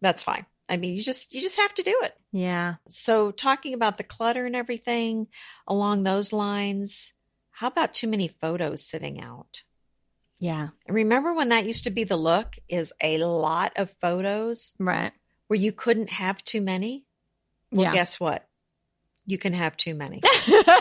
that's 0.00 0.22
fine. 0.22 0.44
I 0.68 0.76
mean, 0.76 0.94
you 0.94 1.02
just 1.02 1.34
you 1.34 1.40
just 1.40 1.58
have 1.58 1.74
to 1.74 1.82
do 1.82 1.98
it. 2.02 2.14
Yeah. 2.32 2.74
So 2.88 3.30
talking 3.30 3.74
about 3.74 3.96
the 3.96 4.04
clutter 4.04 4.46
and 4.46 4.54
everything 4.54 5.28
along 5.66 6.02
those 6.02 6.32
lines, 6.32 7.12
how 7.50 7.68
about 7.68 7.94
too 7.94 8.06
many 8.06 8.28
photos 8.28 8.84
sitting 8.84 9.20
out? 9.20 9.62
Yeah. 10.38 10.68
Remember 10.88 11.34
when 11.34 11.50
that 11.50 11.66
used 11.66 11.84
to 11.84 11.90
be 11.90 12.04
the 12.04 12.16
look 12.16 12.56
is 12.68 12.92
a 13.02 13.18
lot 13.18 13.72
of 13.76 13.94
photos? 14.00 14.74
Right. 14.78 15.12
Where 15.48 15.58
you 15.58 15.72
couldn't 15.72 16.10
have 16.10 16.42
too 16.44 16.60
many? 16.60 17.04
Well, 17.72 17.82
yeah. 17.82 17.92
guess 17.92 18.18
what? 18.18 18.46
You 19.26 19.38
can 19.38 19.52
have 19.52 19.76
too 19.76 19.94
many. 19.94 20.22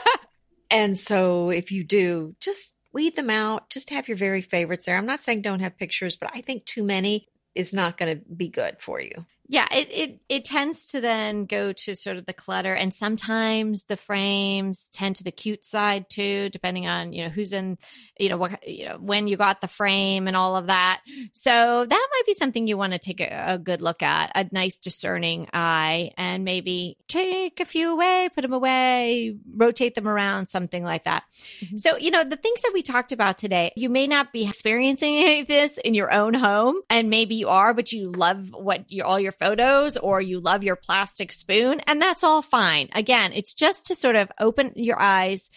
and 0.72 0.98
so 0.98 1.50
if 1.50 1.72
you 1.72 1.84
do, 1.84 2.36
just 2.40 2.76
weed 2.92 3.16
them 3.16 3.30
out. 3.30 3.70
Just 3.70 3.90
have 3.90 4.08
your 4.08 4.18
very 4.18 4.42
favorites 4.42 4.86
there. 4.86 4.98
I'm 4.98 5.06
not 5.06 5.22
saying 5.22 5.42
don't 5.42 5.60
have 5.60 5.78
pictures, 5.78 6.16
but 6.16 6.30
I 6.34 6.42
think 6.42 6.66
too 6.66 6.84
many 6.84 7.28
is 7.56 7.74
not 7.74 7.98
going 7.98 8.18
to 8.18 8.26
be 8.26 8.48
good 8.48 8.78
for 8.80 9.02
you 9.02 9.26
yeah 9.50 9.66
it, 9.72 9.92
it 9.92 10.20
it 10.30 10.46
tends 10.46 10.92
to 10.92 11.02
then 11.02 11.46
go 11.46 11.74
to 11.74 11.96
sort 11.96 12.18
of 12.18 12.26
the 12.28 12.34
clutter 12.34 12.72
and 12.72 12.94
sometimes 12.94 13.86
the 13.86 13.98
frames 13.98 14.90
tend 14.94 15.16
to 15.16 15.24
the 15.24 15.32
cute 15.32 15.66
side 15.66 16.08
too 16.08 16.50
depending 16.50 16.88
on 16.88 17.12
you 17.12 17.24
know 17.24 17.30
who's 17.30 17.52
in 17.52 17.78
you 18.20 18.30
know 18.30 18.38
what 18.38 18.66
you 18.68 18.86
know 18.86 18.98
when 18.98 19.28
you 19.28 19.36
got 19.36 19.60
the 19.60 19.68
frame 19.68 20.28
and 20.28 20.38
all 20.38 20.56
of 20.56 20.68
that 20.68 21.02
so 21.34 21.86
that 21.86 22.08
might 22.12 22.26
be 22.26 22.34
something 22.34 22.68
you 22.68 22.78
want 22.78 22.94
to 22.94 23.00
take 23.00 23.20
a, 23.20 23.54
a 23.54 23.58
good 23.58 23.82
look 23.82 24.04
at 24.04 24.32
a 24.36 24.48
nice 24.52 24.78
discerning 24.78 25.48
eye 25.52 26.12
and 26.16 26.46
maybe 26.46 26.96
take 27.08 27.60
a 27.60 27.66
few 27.66 27.92
away 27.92 28.30
put 28.34 28.44
them 28.44 28.54
away 28.54 29.36
rotate 29.56 29.96
them 29.96 30.08
around 30.08 30.48
something 30.48 30.84
like 30.84 31.06
that 31.06 31.24
mm-hmm. 31.64 31.76
so 31.76 31.98
you 31.98 32.12
know 32.12 32.24
the 32.24 32.38
things 32.38 32.62
that 32.62 32.72
we 32.72 32.84
talked 32.84 33.12
about 33.12 33.40
today 33.40 33.72
you 33.76 33.90
may 33.90 34.06
not 34.06 34.32
be 34.32 34.48
experiencing 34.48 35.18
any 35.18 35.40
of 35.42 35.48
this 35.48 35.80
in 35.80 35.96
your 35.96 36.14
own 36.14 36.36
home 36.36 36.76
and 36.92 37.10
maybe 37.10 37.34
you 37.34 37.50
are 37.50 37.74
but 37.74 37.92
you 37.92 38.12
love 38.12 38.52
what 38.54 38.92
you 38.92 39.04
all 39.04 39.20
your 39.20 39.32
photos 39.40 39.98
or 39.98 40.22
you 40.22 40.40
love 40.40 40.64
your 40.64 40.76
plastic 40.76 41.32
spoon, 41.32 41.82
and 41.88 42.02
that's 42.02 42.24
all 42.24 42.42
fine. 42.42 42.90
Again, 42.94 43.32
it's 43.34 43.54
just 43.54 43.88
to 43.88 43.96
sort 43.96 44.16
of 44.16 44.32
open 44.40 44.74
your 44.76 45.00
eyes 45.00 45.50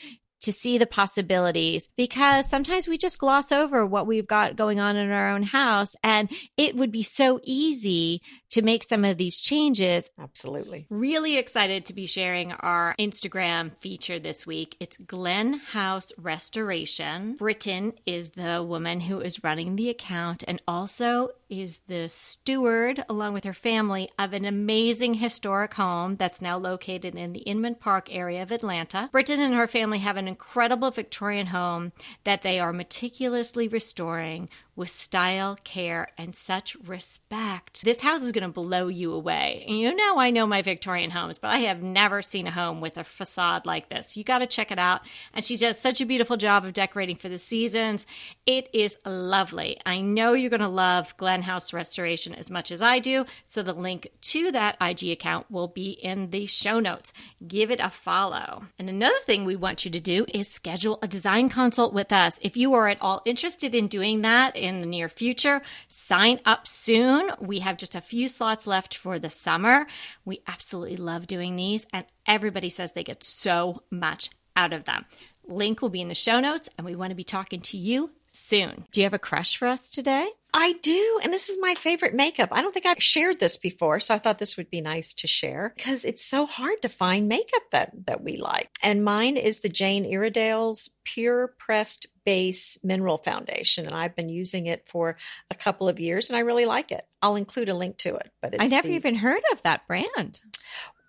to 0.42 0.52
see 0.52 0.76
the 0.76 0.86
possibilities 0.86 1.88
because 1.96 2.48
sometimes 2.48 2.88
we 2.88 2.98
just 2.98 3.18
gloss 3.18 3.52
over 3.52 3.86
what 3.86 4.06
we've 4.06 4.26
got 4.26 4.56
going 4.56 4.80
on 4.80 4.96
in 4.96 5.10
our 5.10 5.30
own 5.30 5.44
house. 5.44 5.94
And 6.02 6.30
it 6.56 6.76
would 6.76 6.90
be 6.90 7.04
so 7.04 7.40
easy 7.44 8.20
to 8.52 8.62
make 8.62 8.84
some 8.84 9.04
of 9.04 9.16
these 9.16 9.40
changes. 9.40 10.10
Absolutely. 10.18 10.86
Really 10.90 11.38
excited 11.38 11.86
to 11.86 11.94
be 11.94 12.06
sharing 12.06 12.52
our 12.52 12.94
Instagram 12.98 13.72
feature 13.80 14.18
this 14.18 14.46
week. 14.46 14.76
It's 14.78 14.98
Glen 14.98 15.54
House 15.54 16.12
Restoration. 16.18 17.36
Britton 17.36 17.94
is 18.04 18.30
the 18.30 18.62
woman 18.62 19.00
who 19.00 19.20
is 19.20 19.42
running 19.42 19.76
the 19.76 19.88
account 19.88 20.44
and 20.46 20.60
also 20.68 21.30
is 21.48 21.80
the 21.86 22.08
steward, 22.08 23.04
along 23.08 23.34
with 23.34 23.44
her 23.44 23.54
family, 23.54 24.10
of 24.18 24.32
an 24.32 24.44
amazing 24.44 25.14
historic 25.14 25.74
home 25.74 26.16
that's 26.16 26.40
now 26.40 26.56
located 26.56 27.14
in 27.14 27.32
the 27.32 27.40
Inman 27.40 27.74
Park 27.74 28.08
area 28.10 28.42
of 28.42 28.50
Atlanta. 28.50 29.08
Britton 29.12 29.40
and 29.40 29.54
her 29.54 29.66
family 29.66 29.98
have 29.98 30.16
an 30.16 30.28
incredible 30.28 30.90
Victorian 30.90 31.48
home 31.48 31.92
that 32.24 32.42
they 32.42 32.58
are 32.58 32.72
meticulously 32.72 33.68
restoring 33.68 34.48
with 34.82 34.90
style, 34.90 35.56
care, 35.62 36.08
and 36.18 36.34
such 36.34 36.74
respect. 36.84 37.84
This 37.84 38.00
house 38.00 38.20
is 38.20 38.32
going 38.32 38.42
to 38.42 38.48
blow 38.48 38.88
you 38.88 39.12
away. 39.12 39.64
You 39.68 39.94
know, 39.94 40.18
I 40.18 40.32
know 40.32 40.44
my 40.44 40.60
Victorian 40.60 41.12
homes, 41.12 41.38
but 41.38 41.52
I 41.52 41.58
have 41.58 41.84
never 41.84 42.20
seen 42.20 42.48
a 42.48 42.50
home 42.50 42.80
with 42.80 42.96
a 42.96 43.04
facade 43.04 43.64
like 43.64 43.88
this. 43.90 44.16
You 44.16 44.24
got 44.24 44.40
to 44.40 44.46
check 44.48 44.72
it 44.72 44.80
out. 44.80 45.02
And 45.32 45.44
she 45.44 45.56
does 45.56 45.78
such 45.78 46.00
a 46.00 46.04
beautiful 46.04 46.36
job 46.36 46.64
of 46.64 46.72
decorating 46.72 47.14
for 47.14 47.28
the 47.28 47.38
seasons. 47.38 48.06
It 48.44 48.70
is 48.72 48.96
lovely. 49.06 49.78
I 49.86 50.00
know 50.00 50.32
you're 50.32 50.50
going 50.50 50.58
to 50.58 50.66
love 50.66 51.16
Glen 51.16 51.42
House 51.42 51.72
Restoration 51.72 52.34
as 52.34 52.50
much 52.50 52.72
as 52.72 52.82
I 52.82 52.98
do. 52.98 53.24
So 53.46 53.62
the 53.62 53.74
link 53.74 54.08
to 54.22 54.50
that 54.50 54.76
IG 54.80 55.10
account 55.10 55.48
will 55.48 55.68
be 55.68 55.90
in 55.90 56.30
the 56.30 56.46
show 56.46 56.80
notes. 56.80 57.12
Give 57.46 57.70
it 57.70 57.78
a 57.78 57.88
follow. 57.88 58.64
And 58.80 58.90
another 58.90 59.20
thing 59.26 59.44
we 59.44 59.54
want 59.54 59.84
you 59.84 59.92
to 59.92 60.00
do 60.00 60.26
is 60.34 60.48
schedule 60.48 60.98
a 61.02 61.06
design 61.06 61.50
consult 61.50 61.94
with 61.94 62.10
us. 62.10 62.40
If 62.42 62.56
you 62.56 62.74
are 62.74 62.88
at 62.88 63.00
all 63.00 63.22
interested 63.24 63.76
in 63.76 63.86
doing 63.86 64.22
that, 64.22 64.56
in 64.56 64.71
the 64.80 64.86
near 64.86 65.08
future. 65.08 65.62
Sign 65.88 66.40
up 66.44 66.66
soon. 66.66 67.30
We 67.40 67.60
have 67.60 67.76
just 67.76 67.94
a 67.94 68.00
few 68.00 68.28
slots 68.28 68.66
left 68.66 68.96
for 68.96 69.18
the 69.18 69.30
summer. 69.30 69.86
We 70.24 70.42
absolutely 70.46 70.96
love 70.96 71.26
doing 71.26 71.56
these, 71.56 71.86
and 71.92 72.06
everybody 72.26 72.68
says 72.68 72.92
they 72.92 73.04
get 73.04 73.22
so 73.22 73.82
much 73.90 74.30
out 74.56 74.72
of 74.72 74.84
them. 74.84 75.04
Link 75.44 75.82
will 75.82 75.88
be 75.88 76.00
in 76.00 76.08
the 76.08 76.14
show 76.14 76.40
notes, 76.40 76.68
and 76.76 76.84
we 76.84 76.94
want 76.94 77.10
to 77.10 77.16
be 77.16 77.24
talking 77.24 77.60
to 77.60 77.76
you 77.76 78.10
soon. 78.28 78.86
Do 78.92 79.00
you 79.00 79.04
have 79.04 79.14
a 79.14 79.18
crush 79.18 79.56
for 79.56 79.66
us 79.66 79.90
today? 79.90 80.28
I 80.54 80.74
do. 80.82 81.20
And 81.22 81.32
this 81.32 81.48
is 81.48 81.56
my 81.60 81.74
favorite 81.74 82.14
makeup. 82.14 82.50
I 82.52 82.60
don't 82.60 82.74
think 82.74 82.84
I've 82.84 83.02
shared 83.02 83.40
this 83.40 83.56
before. 83.56 84.00
So 84.00 84.14
I 84.14 84.18
thought 84.18 84.38
this 84.38 84.58
would 84.58 84.68
be 84.68 84.82
nice 84.82 85.14
to 85.14 85.26
share 85.26 85.72
because 85.76 86.04
it's 86.04 86.24
so 86.24 86.44
hard 86.44 86.82
to 86.82 86.90
find 86.90 87.26
makeup 87.26 87.62
that, 87.70 87.92
that 88.06 88.22
we 88.22 88.36
like. 88.36 88.68
And 88.82 89.04
mine 89.04 89.38
is 89.38 89.60
the 89.60 89.70
Jane 89.70 90.04
Iredale's 90.04 90.90
Pure 91.04 91.54
Pressed 91.58 92.06
Base 92.26 92.78
Mineral 92.84 93.16
Foundation. 93.18 93.86
And 93.86 93.94
I've 93.94 94.14
been 94.14 94.28
using 94.28 94.66
it 94.66 94.86
for 94.86 95.16
a 95.50 95.54
couple 95.54 95.88
of 95.88 95.98
years 95.98 96.28
and 96.28 96.36
I 96.36 96.40
really 96.40 96.66
like 96.66 96.92
it. 96.92 97.06
I'll 97.22 97.36
include 97.36 97.70
a 97.70 97.74
link 97.74 97.96
to 97.98 98.16
it. 98.16 98.30
But 98.42 98.56
I 98.60 98.66
never 98.66 98.88
the, 98.88 98.94
even 98.94 99.14
heard 99.14 99.42
of 99.52 99.62
that 99.62 99.86
brand. 99.86 100.40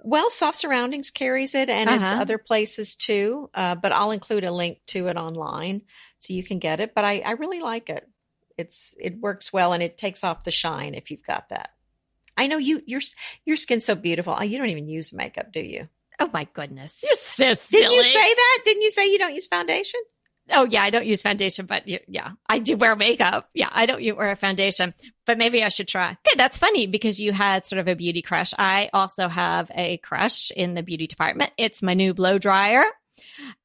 Well, 0.06 0.30
Soft 0.30 0.58
Surroundings 0.58 1.12
carries 1.12 1.54
it 1.54 1.70
and 1.70 1.90
uh-huh. 1.90 1.98
it's 1.98 2.22
other 2.22 2.38
places 2.38 2.96
too. 2.96 3.50
Uh, 3.54 3.76
but 3.76 3.92
I'll 3.92 4.12
include 4.12 4.46
a 4.46 4.52
link 4.52 4.80
to 4.88 5.08
it 5.08 5.18
online 5.18 5.82
so 6.20 6.34
you 6.34 6.44
can 6.44 6.60
get 6.60 6.80
it. 6.80 6.96
But 6.96 7.04
I, 7.04 7.20
I 7.20 7.32
really 7.32 7.60
like 7.60 7.90
it. 7.90 8.08
It's 8.58 8.96
it 9.00 9.20
works 9.20 9.52
well 9.52 9.74
and 9.74 9.82
it 9.82 9.98
takes 9.98 10.24
off 10.24 10.44
the 10.44 10.52
shine 10.52 10.94
if 10.94 11.12
you've 11.12 11.26
got 11.26 11.50
that. 11.50 11.70
I 12.38 12.48
know 12.48 12.58
you 12.58 12.82
your 12.86 13.02
your 13.46 13.58
skin's 13.58 13.86
so 13.86 13.96
beautiful. 13.96 14.42
You 14.44 14.58
don't 14.58 14.70
even 14.70 14.88
use 14.88 15.14
makeup, 15.14 15.52
do 15.52 15.60
you? 15.60 15.88
Oh 16.20 16.30
my 16.32 16.48
goodness, 16.54 17.04
you're 17.04 17.16
so 17.16 17.54
silly. 17.54 17.82
Didn't 17.82 17.96
you 17.96 18.04
say 18.04 18.34
that? 18.34 18.60
Didn't 18.66 18.82
you 18.84 18.92
say 18.92 19.12
you 19.12 19.18
don't 19.18 19.34
use 19.34 19.48
foundation? 19.48 20.00
Oh 20.52 20.66
yeah, 20.66 20.84
I 20.84 20.90
don't 20.90 21.06
use 21.06 21.22
foundation, 21.22 21.66
but 21.66 21.88
yeah, 21.88 22.32
I 22.48 22.60
do 22.60 22.76
wear 22.76 22.96
makeup. 22.96 23.50
Yeah, 23.54 23.70
I 23.72 23.86
don't 23.86 24.04
wear 24.18 24.32
a 24.32 24.36
foundation, 24.36 24.94
but 25.26 25.38
maybe 25.38 25.64
I 25.64 25.70
should 25.70 25.88
try. 25.88 26.12
Okay, 26.12 26.36
that's 26.36 26.58
funny 26.58 26.86
because 26.86 27.20
you 27.20 27.32
had 27.32 27.66
sort 27.66 27.80
of 27.80 27.88
a 27.88 27.96
beauty 27.96 28.22
crush. 28.22 28.54
I 28.58 28.90
also 28.92 29.30
have 29.30 29.72
a 29.74 29.98
crush 29.98 30.52
in 30.52 30.74
the 30.74 30.84
beauty 30.84 31.08
department. 31.08 31.52
It's 31.58 31.82
my 31.82 31.94
new 31.94 32.14
blow 32.14 32.40
dryer. 32.40 32.84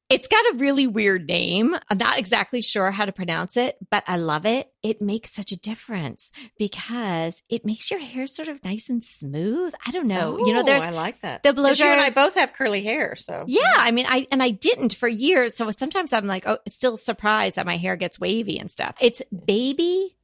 It's 0.09 0.27
got 0.27 0.43
a 0.53 0.57
really 0.57 0.87
weird 0.87 1.27
name. 1.27 1.75
I'm 1.87 1.99
not 1.99 2.17
exactly 2.17 2.61
sure 2.61 2.89
how 2.89 3.05
to 3.05 3.11
pronounce 3.11 3.57
it, 3.57 3.77
but 3.91 4.03
I 4.07 4.15
love 4.15 4.47
it. 4.47 4.71
It 4.81 5.03
makes 5.03 5.31
such 5.31 5.51
a 5.51 5.57
difference 5.57 6.31
because 6.57 7.43
it 7.47 7.63
makes 7.63 7.91
your 7.91 7.99
hair 7.99 8.25
sort 8.25 8.47
of 8.47 8.63
nice 8.63 8.89
and 8.89 9.03
smooth. 9.03 9.73
I 9.85 9.91
don't 9.91 10.07
know. 10.07 10.37
Oh, 10.39 10.45
you 10.47 10.53
know, 10.53 10.61
oh, 10.61 10.63
there's 10.63 10.83
I 10.83 10.89
like 10.89 11.21
that. 11.21 11.43
The 11.43 11.53
blow 11.53 11.75
dryer. 11.75 11.91
You 11.91 11.97
and 11.97 12.05
I 12.05 12.09
both 12.09 12.33
have 12.35 12.53
curly 12.53 12.83
hair, 12.83 13.15
so 13.15 13.45
yeah. 13.47 13.61
I 13.75 13.91
mean, 13.91 14.07
I 14.09 14.27
and 14.31 14.41
I 14.41 14.49
didn't 14.49 14.95
for 14.95 15.07
years. 15.07 15.55
So 15.55 15.69
sometimes 15.69 16.11
I'm 16.11 16.25
like, 16.25 16.47
oh, 16.47 16.57
still 16.67 16.97
surprised 16.97 17.57
that 17.57 17.67
my 17.67 17.77
hair 17.77 17.95
gets 17.95 18.19
wavy 18.19 18.57
and 18.57 18.71
stuff. 18.71 18.95
It's 18.99 19.21
baby 19.45 20.17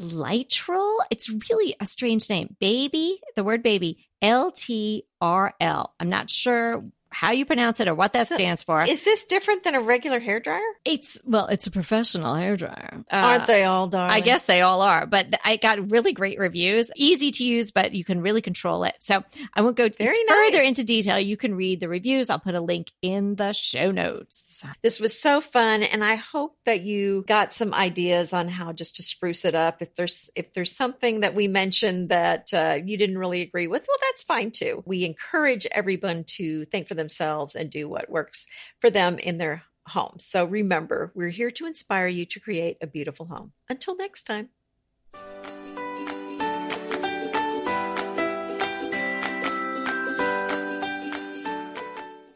Lytrel. 0.00 0.98
It's 1.10 1.28
really 1.50 1.74
a 1.80 1.86
strange 1.86 2.30
name. 2.30 2.56
Baby, 2.60 3.20
the 3.34 3.42
word 3.42 3.64
baby, 3.64 4.06
L 4.20 4.52
T 4.52 5.04
R 5.20 5.54
L. 5.60 5.94
I'm 5.98 6.08
not 6.08 6.30
sure 6.30 6.84
how 7.12 7.32
you 7.32 7.44
pronounce 7.44 7.80
it 7.80 7.88
or 7.88 7.94
what 7.94 8.12
that 8.14 8.26
so 8.26 8.34
stands 8.34 8.62
for. 8.62 8.82
Is 8.82 9.04
this 9.04 9.24
different 9.24 9.64
than 9.64 9.74
a 9.74 9.80
regular 9.80 10.20
hair 10.20 10.40
dryer? 10.40 10.60
It's 10.84 11.20
well, 11.24 11.46
it's 11.46 11.66
a 11.66 11.70
professional 11.70 12.34
hair 12.34 12.56
dryer. 12.56 13.04
Uh, 13.10 13.16
Aren't 13.16 13.46
they 13.46 13.64
all, 13.64 13.88
darling? 13.88 14.10
I 14.10 14.20
guess 14.20 14.46
they 14.46 14.60
all 14.60 14.82
are, 14.82 15.06
but 15.06 15.26
I 15.44 15.56
got 15.56 15.90
really 15.90 16.12
great 16.12 16.38
reviews. 16.38 16.90
Easy 16.96 17.30
to 17.32 17.44
use, 17.44 17.70
but 17.70 17.92
you 17.92 18.04
can 18.04 18.20
really 18.20 18.42
control 18.42 18.84
it. 18.84 18.94
So 19.00 19.22
I 19.54 19.62
won't 19.62 19.76
go 19.76 19.88
Very 19.88 20.14
further 20.28 20.58
nice. 20.58 20.68
into 20.68 20.84
detail. 20.84 21.18
You 21.18 21.36
can 21.36 21.54
read 21.54 21.80
the 21.80 21.88
reviews. 21.88 22.30
I'll 22.30 22.38
put 22.38 22.54
a 22.54 22.60
link 22.60 22.90
in 23.02 23.36
the 23.36 23.52
show 23.52 23.90
notes. 23.90 24.64
This 24.80 25.00
was 25.00 25.18
so 25.18 25.40
fun, 25.40 25.82
and 25.82 26.04
I 26.04 26.16
hope 26.16 26.56
that 26.64 26.80
you 26.80 27.24
got 27.26 27.52
some 27.52 27.74
ideas 27.74 28.32
on 28.32 28.48
how 28.48 28.72
just 28.72 28.96
to 28.96 29.02
spruce 29.02 29.44
it 29.44 29.54
up. 29.54 29.82
If 29.82 29.94
there's 29.94 30.30
if 30.34 30.52
there's 30.54 30.74
something 30.74 31.20
that 31.20 31.34
we 31.34 31.48
mentioned 31.48 32.08
that 32.08 32.52
uh, 32.52 32.78
you 32.84 32.96
didn't 32.96 33.18
really 33.18 33.42
agree 33.42 33.66
with, 33.66 33.86
well, 33.86 33.98
that's 34.10 34.22
fine 34.22 34.50
too. 34.50 34.82
We 34.86 35.04
encourage 35.04 35.66
everyone 35.66 36.24
to 36.38 36.64
think 36.66 36.88
for 36.88 36.94
themselves 37.02 37.54
and 37.54 37.70
do 37.70 37.88
what 37.88 38.08
works 38.08 38.46
for 38.80 38.90
them 38.90 39.18
in 39.18 39.38
their 39.38 39.64
home. 39.88 40.14
So 40.18 40.44
remember, 40.44 41.12
we're 41.14 41.30
here 41.30 41.50
to 41.50 41.66
inspire 41.66 42.06
you 42.06 42.24
to 42.26 42.40
create 42.40 42.76
a 42.80 42.86
beautiful 42.86 43.26
home. 43.26 43.52
Until 43.68 43.96
next 43.96 44.22
time. 44.22 44.50